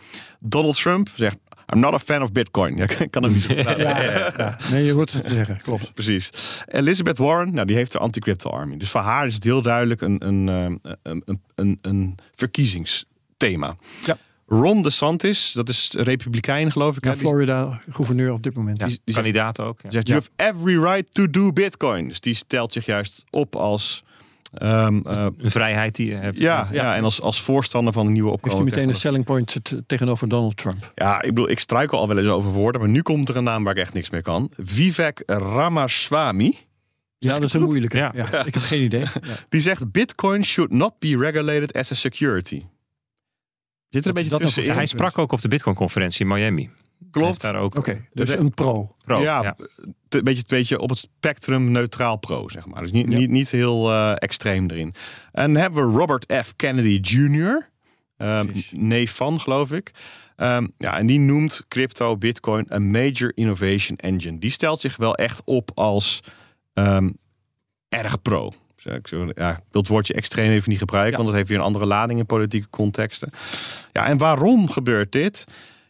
[0.40, 1.38] Donald Trump zegt
[1.74, 2.76] I'm not a fan of Bitcoin.
[2.76, 4.32] Ja, ik kan hem niet zo uitleggen.
[4.44, 4.56] Ja.
[4.70, 5.94] Nee, je hoort het zeggen, klopt.
[5.94, 6.30] Precies.
[6.66, 8.76] Elizabeth Warren, nou, die heeft de anti-crypto army.
[8.76, 13.76] Dus voor haar is het heel duidelijk een, een, eh, een, een, een, een verkiezingsthema.
[14.06, 14.16] Ja.
[14.52, 17.04] Ron DeSantis, dat is republikein geloof ik.
[17.04, 18.80] Ja, Florida, gouverneur op dit moment.
[18.80, 19.78] Ja, die kandidaat ook.
[19.82, 19.90] Ja.
[19.90, 20.14] zegt, Ja.
[20.14, 22.08] you have every right to do Bitcoin.
[22.08, 24.02] Dus die stelt zich juist op als...
[24.52, 26.38] ehm, eh, Een vrijheid die je hebt.
[26.38, 26.96] ja, ja.
[26.96, 30.56] en als, als voorstander van de nieuwe Heeft hij meteen een selling point tegenover Donald
[30.56, 30.92] Trump.
[30.94, 33.44] Ja, ik bedoel, ik struikel al wel eens over woorden, maar nu komt er een
[33.44, 34.50] naam waar ik echt niks mee kan.
[34.56, 36.54] Vivek Ramaswamy.
[37.18, 37.96] Ja, dat is een moeilijke.
[37.96, 38.12] Ja.
[38.14, 38.44] Ja.
[38.44, 39.00] Ik heb geen idee.
[39.00, 39.10] Ja.
[39.48, 42.62] Die zegt Bitcoin should not be regulated as a security.
[43.90, 44.62] Zit er een beetje?
[44.62, 46.70] Ja, hij sprak ook op de Bitcoin-conferentie in Miami.
[47.10, 47.40] Klopt.
[47.42, 48.96] Daar ook Oké, dus een pro.
[49.04, 49.20] pro.
[49.22, 49.56] ja, Ja.
[50.08, 52.82] t- Een beetje, beetje op het spectrum neutraal pro, zeg maar.
[52.82, 53.18] Dus niet, Ja.
[53.18, 54.94] niet, niet heel eh, extreem erin.
[55.32, 56.56] En dan hebben we Robert F.
[56.56, 57.68] Kennedy Jr.,
[58.16, 58.72] ehm, Precies.
[58.74, 59.90] neef van, geloof ik.
[60.36, 64.38] Ehm, ja, en die noemt crypto, bitcoin, een major innovation engine.
[64.38, 66.20] Die stelt zich wel echt op als
[66.74, 67.08] ehm,
[67.88, 68.52] erg pro.
[69.34, 71.16] Ja, het woordje extreem even niet gebruiken, Ja.
[71.16, 73.30] want dat heeft weer een andere lading in politieke contexten.
[73.92, 75.44] Ja, en waarom gebeurt dit?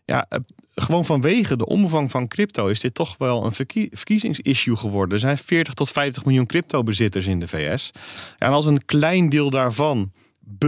[0.05, 0.39] Ja, eh,
[0.75, 5.15] gewoon vanwege de omvang van crypto is dit toch wel een verkie- verkiezingsissue geworden.
[5.15, 7.91] Er zijn 40 tot 50 miljoen crypto-bezitters in de VS.
[8.39, 10.13] Ja, en als een klein deel daarvan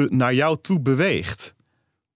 [0.08, 1.54] naar jou toe beweegt,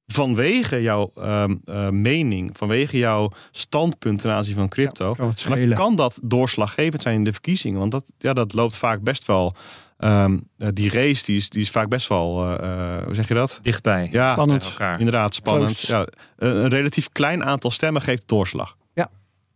[0.06, 5.14] vanwege jouw ehm, eh, mening, vanwege jouw standpunt ten aanzien van crypto,
[5.48, 7.78] dan kan dat doorslaggevend zijn in de verkiezingen.
[7.78, 9.54] Want dat, ja, dat loopt vaak best wel.
[9.98, 12.58] Ehm, eh, die race die is, die is vaak best wel.
[12.58, 13.58] eh, eh, hoe zeg je dat?
[13.62, 14.08] Dichtbij.
[14.12, 14.64] Ja, Spannend.
[14.64, 14.98] elkaar.
[14.98, 15.80] inderdaad, spannend.
[15.80, 18.76] Ja, een een relatief klein aantal stemmen geeft doorslag.
[18.94, 19.10] Ja,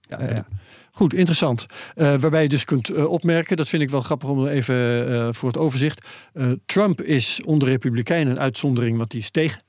[0.09, 0.47] ja, ja.
[0.93, 1.66] Goed, interessant.
[1.95, 5.49] Eh, waarbij je dus kunt opmerken, dat vind ik wel grappig om even eh, voor
[5.49, 6.07] het overzicht.
[6.32, 9.62] Eh, Trump is onder Republikeinen een uitzondering, want die is tegen.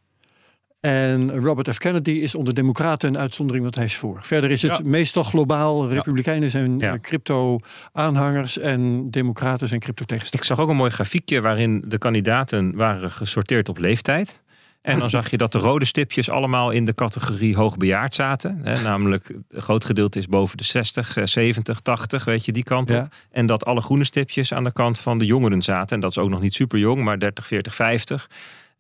[0.92, 1.78] En Robert F.
[1.78, 4.20] Kennedy is onder Democraten een uitzondering, want hij is voor.
[4.24, 4.84] Verder is het Ja.
[4.84, 5.90] meestal globaal.
[5.90, 6.94] Republikeinen zijn Ja.
[6.94, 10.48] eh, crypto-aanhangers en Democraten zijn Ik crypto-tegenstanders.
[10.50, 14.42] zag ook een mooi grafiekje waarin de kandidaten waren gesorteerd op leeftijd.
[14.82, 18.60] En dan zag je dat de rode stipjes allemaal in de categorie hoogbejaard zaten.
[18.64, 22.64] Hè, namelijk, een groot gedeelte is boven de 60, eh, 70, 80, weet je, die
[22.64, 23.08] kant op.
[23.32, 25.96] En dat alle groene stipjes aan de kant van de jongeren zaten.
[25.96, 28.30] En dat is ook nog niet super jong, maar 30, 40, 50.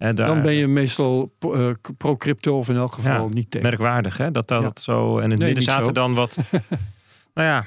[0.01, 3.67] Daar, Dan ben je meestal eh, pro-crypto of in elk geval Ja, niet tegen.
[3.67, 4.31] merkwaardig, hè?
[4.31, 4.71] Dat dat Ja.
[4.81, 5.17] zo.
[5.17, 5.91] En in het Nee, midden zaten zo.
[5.91, 6.37] dan wat.
[7.33, 7.65] nou ja.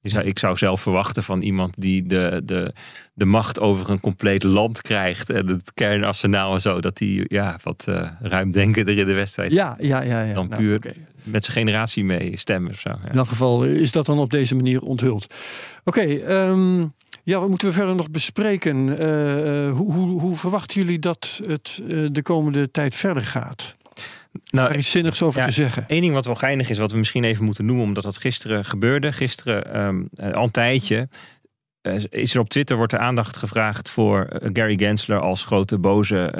[0.00, 2.72] je zou- Ik zou zelf verwachten van iemand die de, de,
[3.14, 5.30] de macht over een compleet land krijgt.
[5.30, 6.80] En het kernarsenaal en zo.
[6.80, 9.50] Dat die ja, wat eh ruimdenkender in de wedstrijd.
[9.50, 10.22] Ja, ja, ja.
[10.22, 10.34] ja.
[10.34, 12.88] Dan Nou, puur met zijn generatie mee stemmen of zo.
[12.90, 13.10] Ja.
[13.10, 15.34] In elk geval is dat dan op deze manier onthuld.
[15.84, 16.84] Oké, ehm,
[17.28, 18.98] ja, wat moeten we verder nog bespreken?
[18.98, 23.76] Eh, eh, hoe, hoe, hoe verwachten jullie dat het eh, de komende tijd verder gaat?
[24.50, 25.84] Nou, Er is zinnigs over ja, te zeggen.
[25.88, 28.64] Eén ding wat wel geinig is, wat we misschien even moeten noemen, omdat dat gisteren
[28.64, 29.12] gebeurde.
[29.12, 31.08] Gisteren, ehm, eh, al een tijdje,
[32.10, 36.32] is er op Twitter wordt er aandacht gevraagd voor Gary Gensler als grote boze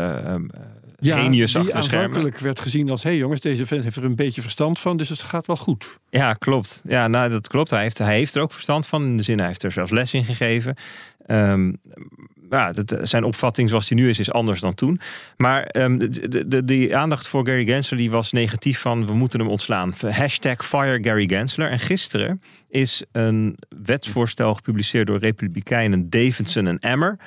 [0.99, 2.07] eh, genius achter de schermen.
[2.07, 3.03] aanvankelijk werd gezien als...
[3.03, 5.57] hé hey jongens, deze vent heeft er een beetje verstand van, dus het gaat wel
[5.57, 5.99] goed.
[6.11, 6.83] Ja, klopt.
[6.85, 7.71] Ja, nou, dat klopt.
[7.71, 9.05] Hij heeft, hij heeft er ook verstand van.
[9.05, 10.77] In de zin, hij heeft er zelfs les in gegeven.
[11.27, 11.73] Ehm,
[12.51, 15.01] ja, dat, zijn opvatting zoals die nu is, is anders dan toen.
[15.37, 19.13] Maar ehm, de, de, de, die aandacht voor Gary Gensler die was negatief van we
[19.13, 19.95] moeten hem ontslaan.
[20.09, 21.71] Hashtag fire Gary Gensler.
[21.71, 27.19] En gisteren is een wetsvoorstel gepubliceerd door Republikeinen Davidson en Emmer.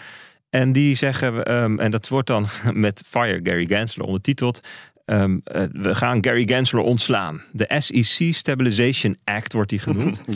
[0.51, 4.59] En die zeggen, ehm, en dat wordt dan met Fire Gary Gensler ondertiteld.
[5.05, 7.41] ehm, eh, we gaan Gary Gensler ontslaan.
[7.51, 10.23] De SEC Stabilization Act wordt die genoemd.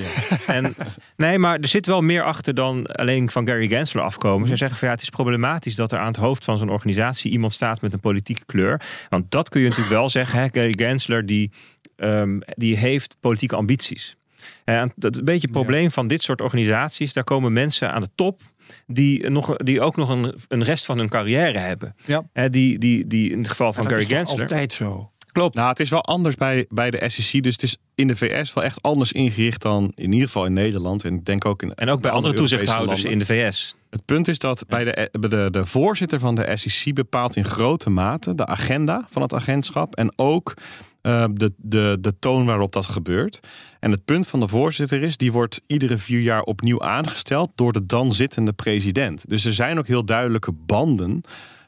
[0.47, 0.76] En,
[1.18, 4.47] nee, maar er zit wel meer achter dan alleen van Gary Gensler afkomen.
[4.47, 7.32] Ze zeggen van ja, het is problematisch dat er aan het hoofd van zo'n organisatie
[7.32, 8.82] iemand staat met een politieke kleur.
[9.09, 10.39] Want dat kun je natuurlijk wel zeggen.
[10.39, 10.47] Hè?
[10.51, 11.51] Gary Gensler die,
[11.95, 14.16] ehm, die heeft politieke ambities.
[14.63, 17.13] En dat is een beetje het probleem van dit soort organisaties.
[17.13, 18.41] Daar komen mensen aan de top
[18.88, 21.95] die, nog, die ook nog een, een rest van hun carrière hebben.
[22.05, 22.49] Ja.
[22.49, 24.41] Die, die, die in het geval van Gary Gensler.
[24.41, 25.09] altijd zo.
[25.36, 25.55] Klopt.
[25.55, 27.43] Nou, het is wel anders bij, bij de SEC.
[27.43, 30.53] Dus het is in de VS wel echt anders ingericht dan in ieder geval in
[30.53, 31.03] Nederland.
[31.03, 33.11] En ik denk ook in en ook bij andere toezichthouders landen.
[33.11, 33.76] in de VS.
[33.89, 37.89] Het punt is dat bij de, de, de voorzitter van de SEC bepaalt in grote
[37.89, 39.95] mate de agenda van het agentschap.
[39.95, 40.53] En ook
[41.06, 43.39] eh, de, de, de toon waarop dat gebeurt.
[43.80, 47.74] En het punt van de voorzitter is, die wordt iedere vier jaar opnieuw aangesteld door
[47.74, 49.30] de dan zittende president.
[49.30, 51.22] Dus er zijn ook heel duidelijke banden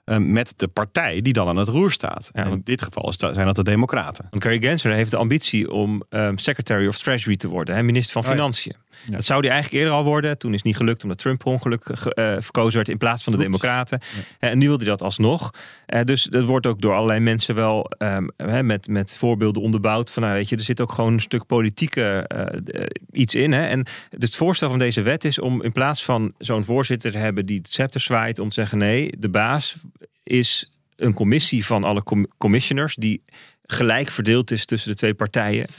[0.04, 2.30] eh, met de partij die dan aan het roer staat.
[2.34, 4.28] Ja, en in dit geval zijn dat de Democraten.
[4.30, 8.24] Want Gary Gensler heeft de ambitie om ehm, Secretary of Treasury te worden, hè, minister
[8.24, 8.72] van Oh ja.
[9.06, 9.12] Ja.
[9.12, 10.38] Dat zou hij eigenlijk eerder al worden.
[10.38, 13.24] Toen is het niet gelukt omdat Trump per ongeluk ge- eh, verkozen werd in plaats
[13.24, 13.50] van de Oeps.
[13.52, 14.00] Democraten.
[14.40, 15.52] En nu wil hij dat alsnog.
[15.86, 20.12] Eh, dus dat wordt ook door allerlei mensen wel ehm, hè, met, met voorbeelden onderbouwd.
[20.12, 23.52] Van nou weet je, er zit ook gewoon een stuk politieke eh, eh, iets in.
[23.52, 23.66] Hè.
[23.68, 23.86] En
[24.20, 27.58] het voorstel van deze wet is om in plaats van zo'n voorzitter te hebben die
[27.58, 29.76] het scepter zwaait, om te zeggen nee, de baas
[30.24, 33.24] is een commissie van alle com- commissioners die
[33.68, 35.76] gelijk verdeeld is tussen de twee partijen, 50-50.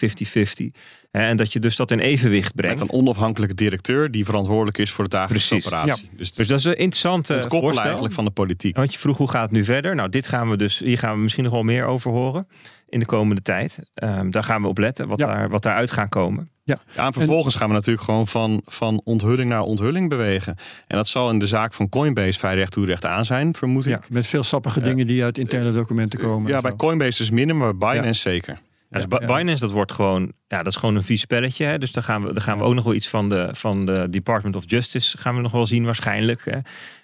[1.11, 2.81] Hè, En dat je dus dat in evenwicht brengt.
[2.81, 6.11] Met een onafhankelijke directeur die verantwoordelijk is voor de dagelijkse operatie.
[6.17, 7.83] Dus, Dus dat is een interessante voorstel.
[7.85, 8.77] eigenlijk van de politiek.
[8.77, 9.95] Want je vroeg hoe gaat het nu verder?
[9.95, 12.47] Nou, dit gaan we dus, hier gaan we misschien nog wel meer over horen
[12.89, 13.91] in de komende tijd.
[13.95, 15.27] Ehm, daar gaan we op letten, wat, Ja.
[15.27, 16.51] daar, wat daaruit gaat komen.
[16.77, 20.57] Ja, en vervolgens gaan we natuurlijk gewoon van, van onthulling naar onthulling bewegen.
[20.87, 23.87] En dat zal in de zaak van Coinbase vrij recht toe recht aan zijn, vermoed
[23.87, 23.93] ik.
[23.93, 26.51] Ja, met veel sappige dingen die uit interne documenten komen.
[26.51, 26.77] Ja, bij.
[26.77, 28.53] Coinbase is minder, maar bij Binance zeker.
[28.55, 28.61] Ja,
[28.99, 29.37] dus Ja, Bi- ja.
[29.37, 31.65] Binance, dat wordt gewoon, ja, dat is gewoon een vies spelletje.
[31.65, 31.79] Hè?
[31.79, 34.07] Dus daar gaan we, daar gaan we ook nog wel iets van de, van de
[34.11, 36.45] Department of Justice gaan we nog wel zien waarschijnlijk.
[36.45, 36.59] Hè?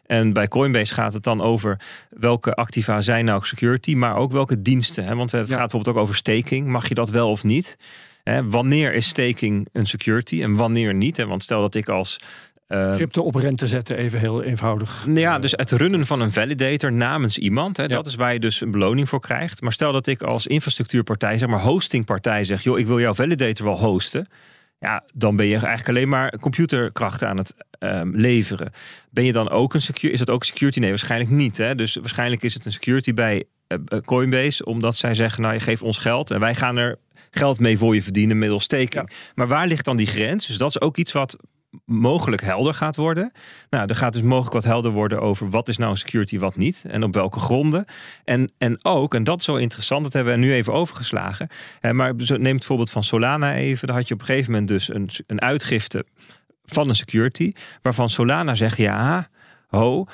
[0.06, 4.62] En bij Coinbase gaat het dan over welke activa zijn nou security, maar ook welke
[4.62, 5.04] diensten.
[5.04, 5.14] Hè?
[5.14, 5.56] Want het Ja.
[5.56, 6.68] gaat bijvoorbeeld ook over staking.
[6.68, 7.76] Mag je dat wel of niet?
[8.24, 8.48] Hè?
[8.48, 11.16] Wanneer is staking een security en wanneer niet?
[11.16, 11.26] Hè?
[11.26, 12.20] Want stel dat ik als
[12.68, 15.06] Uh, Crypto op rente zetten, even heel eenvoudig.
[15.06, 18.40] Nou ja, dus het runnen van een validator namens iemand, hè, dat is waar je
[18.40, 19.60] dus een beloning voor krijgt.
[19.60, 23.66] Maar stel dat ik als infrastructuurpartij, zeg maar hostingpartij, zeg: joh, ik wil jouw validator
[23.66, 24.28] wel hosten.
[24.78, 28.72] Ja, dan ben je eigenlijk alleen maar computerkrachten aan het um, leveren.
[29.10, 30.12] Ben je dan ook een secure?
[30.12, 30.78] Is dat ook security?
[30.78, 31.56] Nee, waarschijnlijk niet.
[31.56, 31.74] Hè?
[31.74, 35.82] Dus waarschijnlijk is het een security bij uh, Coinbase, omdat zij zeggen: nou, je geeft
[35.82, 36.98] ons geld en wij gaan er
[37.36, 39.10] geld mee voor je verdienen middels staking.
[39.34, 40.46] Maar waar ligt dan die grens?
[40.46, 41.36] Dus dat is ook iets wat
[41.84, 43.32] mogelijk helder gaat worden.
[43.70, 46.84] Nou, er gaat dus mogelijk wat helder worden over wat is nou security, wat niet.
[46.88, 47.84] En op welke gronden.
[48.24, 51.48] En, en ook, en dat is zo interessant, dat hebben we nu even overgeslagen.
[51.92, 53.86] maar neem het voorbeeld van Solana even.
[53.86, 56.04] Daar had je op een gegeven moment dus een, een uitgifte
[56.64, 57.52] van een security.
[57.82, 59.28] Waarvan Solana zegt, ja,
[59.68, 60.06] ho,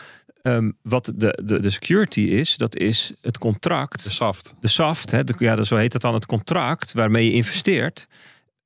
[0.55, 4.05] Um, wat de, de, de security is, dat is het contract.
[4.05, 4.55] De soft.
[4.61, 8.07] De soft, hè, de, ja, zo heet het dan het contract waarmee je investeert.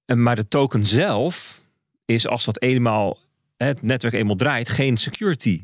[0.04, 1.62] En, maar de token zelf,
[2.04, 3.18] is als dat eenmaal
[3.56, 5.62] het netwerk eenmaal draait, geen security.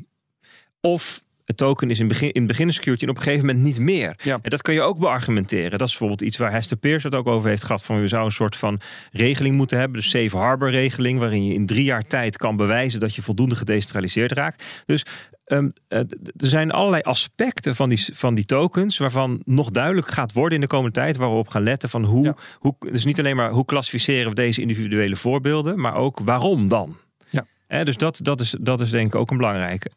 [0.81, 3.45] Of het token is in, begin, in het begin een security en op een gegeven
[3.45, 4.19] moment niet meer.
[4.23, 4.39] Ja.
[4.41, 5.71] En dat kun je ook beargumenteren.
[5.71, 7.83] Dat is bijvoorbeeld iets waar Hester Peers het ook over heeft gehad.
[7.83, 8.79] Van we zouden een soort van
[9.11, 10.01] regeling moeten hebben.
[10.01, 11.19] De safe harbor regeling.
[11.19, 14.63] Waarin je in drie jaar tijd kan bewijzen dat je voldoende gedecentraliseerd raakt.
[14.85, 15.05] Dus
[15.51, 15.99] ehm, eh,
[16.37, 18.97] er zijn allerlei aspecten van die, van die tokens.
[18.97, 21.17] Waarvan nog duidelijk gaat worden in de komende tijd.
[21.17, 22.75] Waar we op gaan letten van hoe, hoe.
[22.91, 25.79] Dus niet alleen maar hoe klassificeren we deze individuele voorbeelden.
[25.79, 26.97] Maar ook waarom dan.
[27.29, 27.83] Ja.
[27.83, 29.91] dus dat, dat, is, dat is denk ik ook een belangrijke.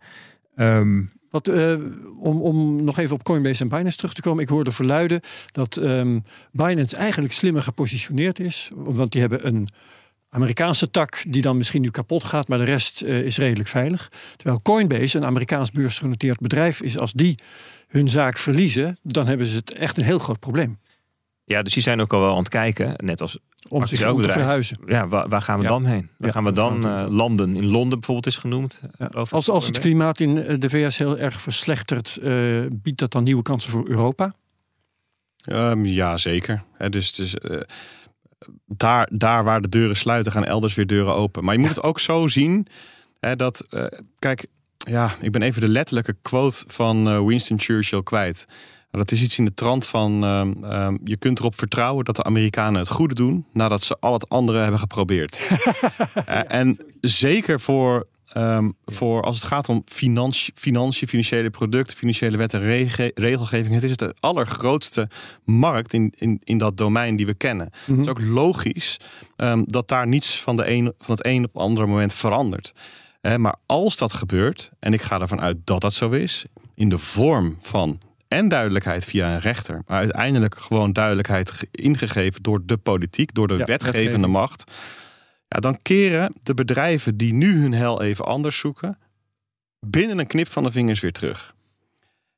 [0.56, 1.74] Um, wat, uh,
[2.18, 4.42] om, om nog even op Coinbase en Binance terug te komen.
[4.42, 5.20] Ik hoorde verluiden
[5.52, 8.70] dat um, Binance eigenlijk slimmer gepositioneerd is.
[8.74, 9.68] Want die hebben een
[10.34, 14.10] Amerikaanse tak die dan misschien nu kapot gaat, maar de rest uh, is redelijk veilig.
[14.36, 17.38] Terwijl Coinbase, een Amerikaans beursgenoteerd bedrijf, is als die
[17.88, 20.78] hun zaak verliezen, dan hebben ze het echt een heel groot probleem.
[21.44, 24.22] Ja, dus die zijn ook al wel aan het kijken, net als om zich ook
[24.22, 24.78] te verhuizen.
[24.86, 25.68] Ja, waar, waar gaan we Ja.
[25.68, 26.10] dan heen?
[26.18, 27.56] Waar Ja, gaan we dan eh, landen?
[27.56, 28.80] In Londen bijvoorbeeld is genoemd.
[28.98, 29.06] Ja.
[29.10, 29.32] geloof ik.
[29.34, 32.32] Als, als het klimaat in eh, de VS heel erg verslechtert, eh,
[32.70, 34.34] biedt dat dan nieuwe kansen voor Europa?
[35.44, 36.62] Ehm, ja, zeker.
[36.72, 37.60] Hè, dus dus eh,
[38.66, 41.44] daar, daar waar de deuren sluiten, gaan elders weer deuren open.
[41.44, 42.66] Maar je moet het ook zo zien
[43.20, 43.84] hè, dat, eh,
[44.18, 48.46] kijk, ja, ik ben even de letterlijke quote van eh, Winston Churchill kwijt.
[48.90, 52.24] Dat is iets in de trant van: ehm, ehm, je kunt erop vertrouwen dat de
[52.24, 55.40] Amerikanen het goede doen nadat ze al het andere hebben geprobeerd.
[56.24, 62.36] Eh, en zeker voor, ehm, voor als het gaat om financi- financiën, financiële producten, financiële
[62.36, 63.74] wet en rege- regelgeving.
[63.74, 65.08] Het is de allergrootste
[65.44, 67.70] markt in, in, in dat domein die we kennen.
[67.84, 68.96] Het is ook logisch
[69.36, 72.72] ehm, dat daar niets van, de een, van het een op het andere moment verandert.
[73.36, 76.98] Maar als dat gebeurt, en ik ga ervan uit dat dat zo is, in de
[76.98, 82.76] vorm van en duidelijkheid via een rechter, maar uiteindelijk gewoon duidelijkheid ge- ingegeven door de
[82.76, 84.32] politiek, door de Ja, wetgevende wetgeving.
[84.32, 84.64] macht.
[85.54, 88.98] Ja, dan keren de bedrijven die nu hun hel even anders zoeken,
[89.86, 91.54] binnen een knip van de vingers weer terug.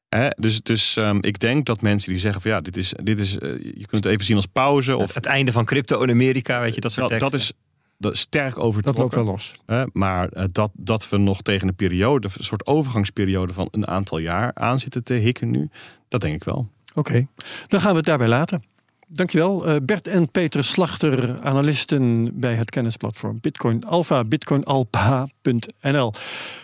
[0.08, 3.18] Hè, dus dus ehm, ik denk dat mensen die zeggen van ja, dit is, dit
[3.18, 4.90] is eh, je kunt het even zien als pauze.
[4.90, 7.52] Het, Of het einde van crypto in Amerika, weet je, dat soort dat, dat is
[7.98, 9.24] dat sterk Dat loopt overtrokken.
[9.24, 9.54] wel los.
[9.66, 13.86] Hè, maar eh, dat, dat we nog tegen een periode, een soort overgangsperiode van een
[13.86, 15.68] aantal jaar aan zitten te hikken nu,
[16.08, 16.68] dat denk ik wel.
[16.94, 17.26] Oké,
[17.68, 18.62] dan gaan we het daarbij laten.
[19.08, 19.66] Dankjewel.
[19.66, 26.12] Eh, Bert en Peter Slachter, analisten bij het kennisplatform Bitcoin Alpha, bitcoinalpha.nl.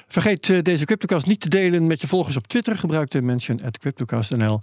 [0.06, 2.76] Vergeet eh, deze CryptoCast niet te delen met je volgers op Twitter.
[2.76, 4.60] Gebruik de mention at CryptoCast.nl.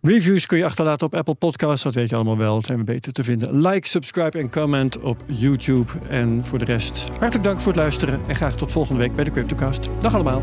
[0.00, 2.54] Reviews kun je achterlaten op Apple Podcasts, dat weet je allemaal wel.
[2.54, 3.60] Dat zijn we beter te vinden.
[3.68, 5.92] Like, subscribe en comment op YouTube.
[6.08, 8.20] En voor de rest, hartelijk dank voor het luisteren.
[8.26, 9.88] En graag tot volgende week bij de CryptoCast.
[10.00, 10.42] Dag allemaal.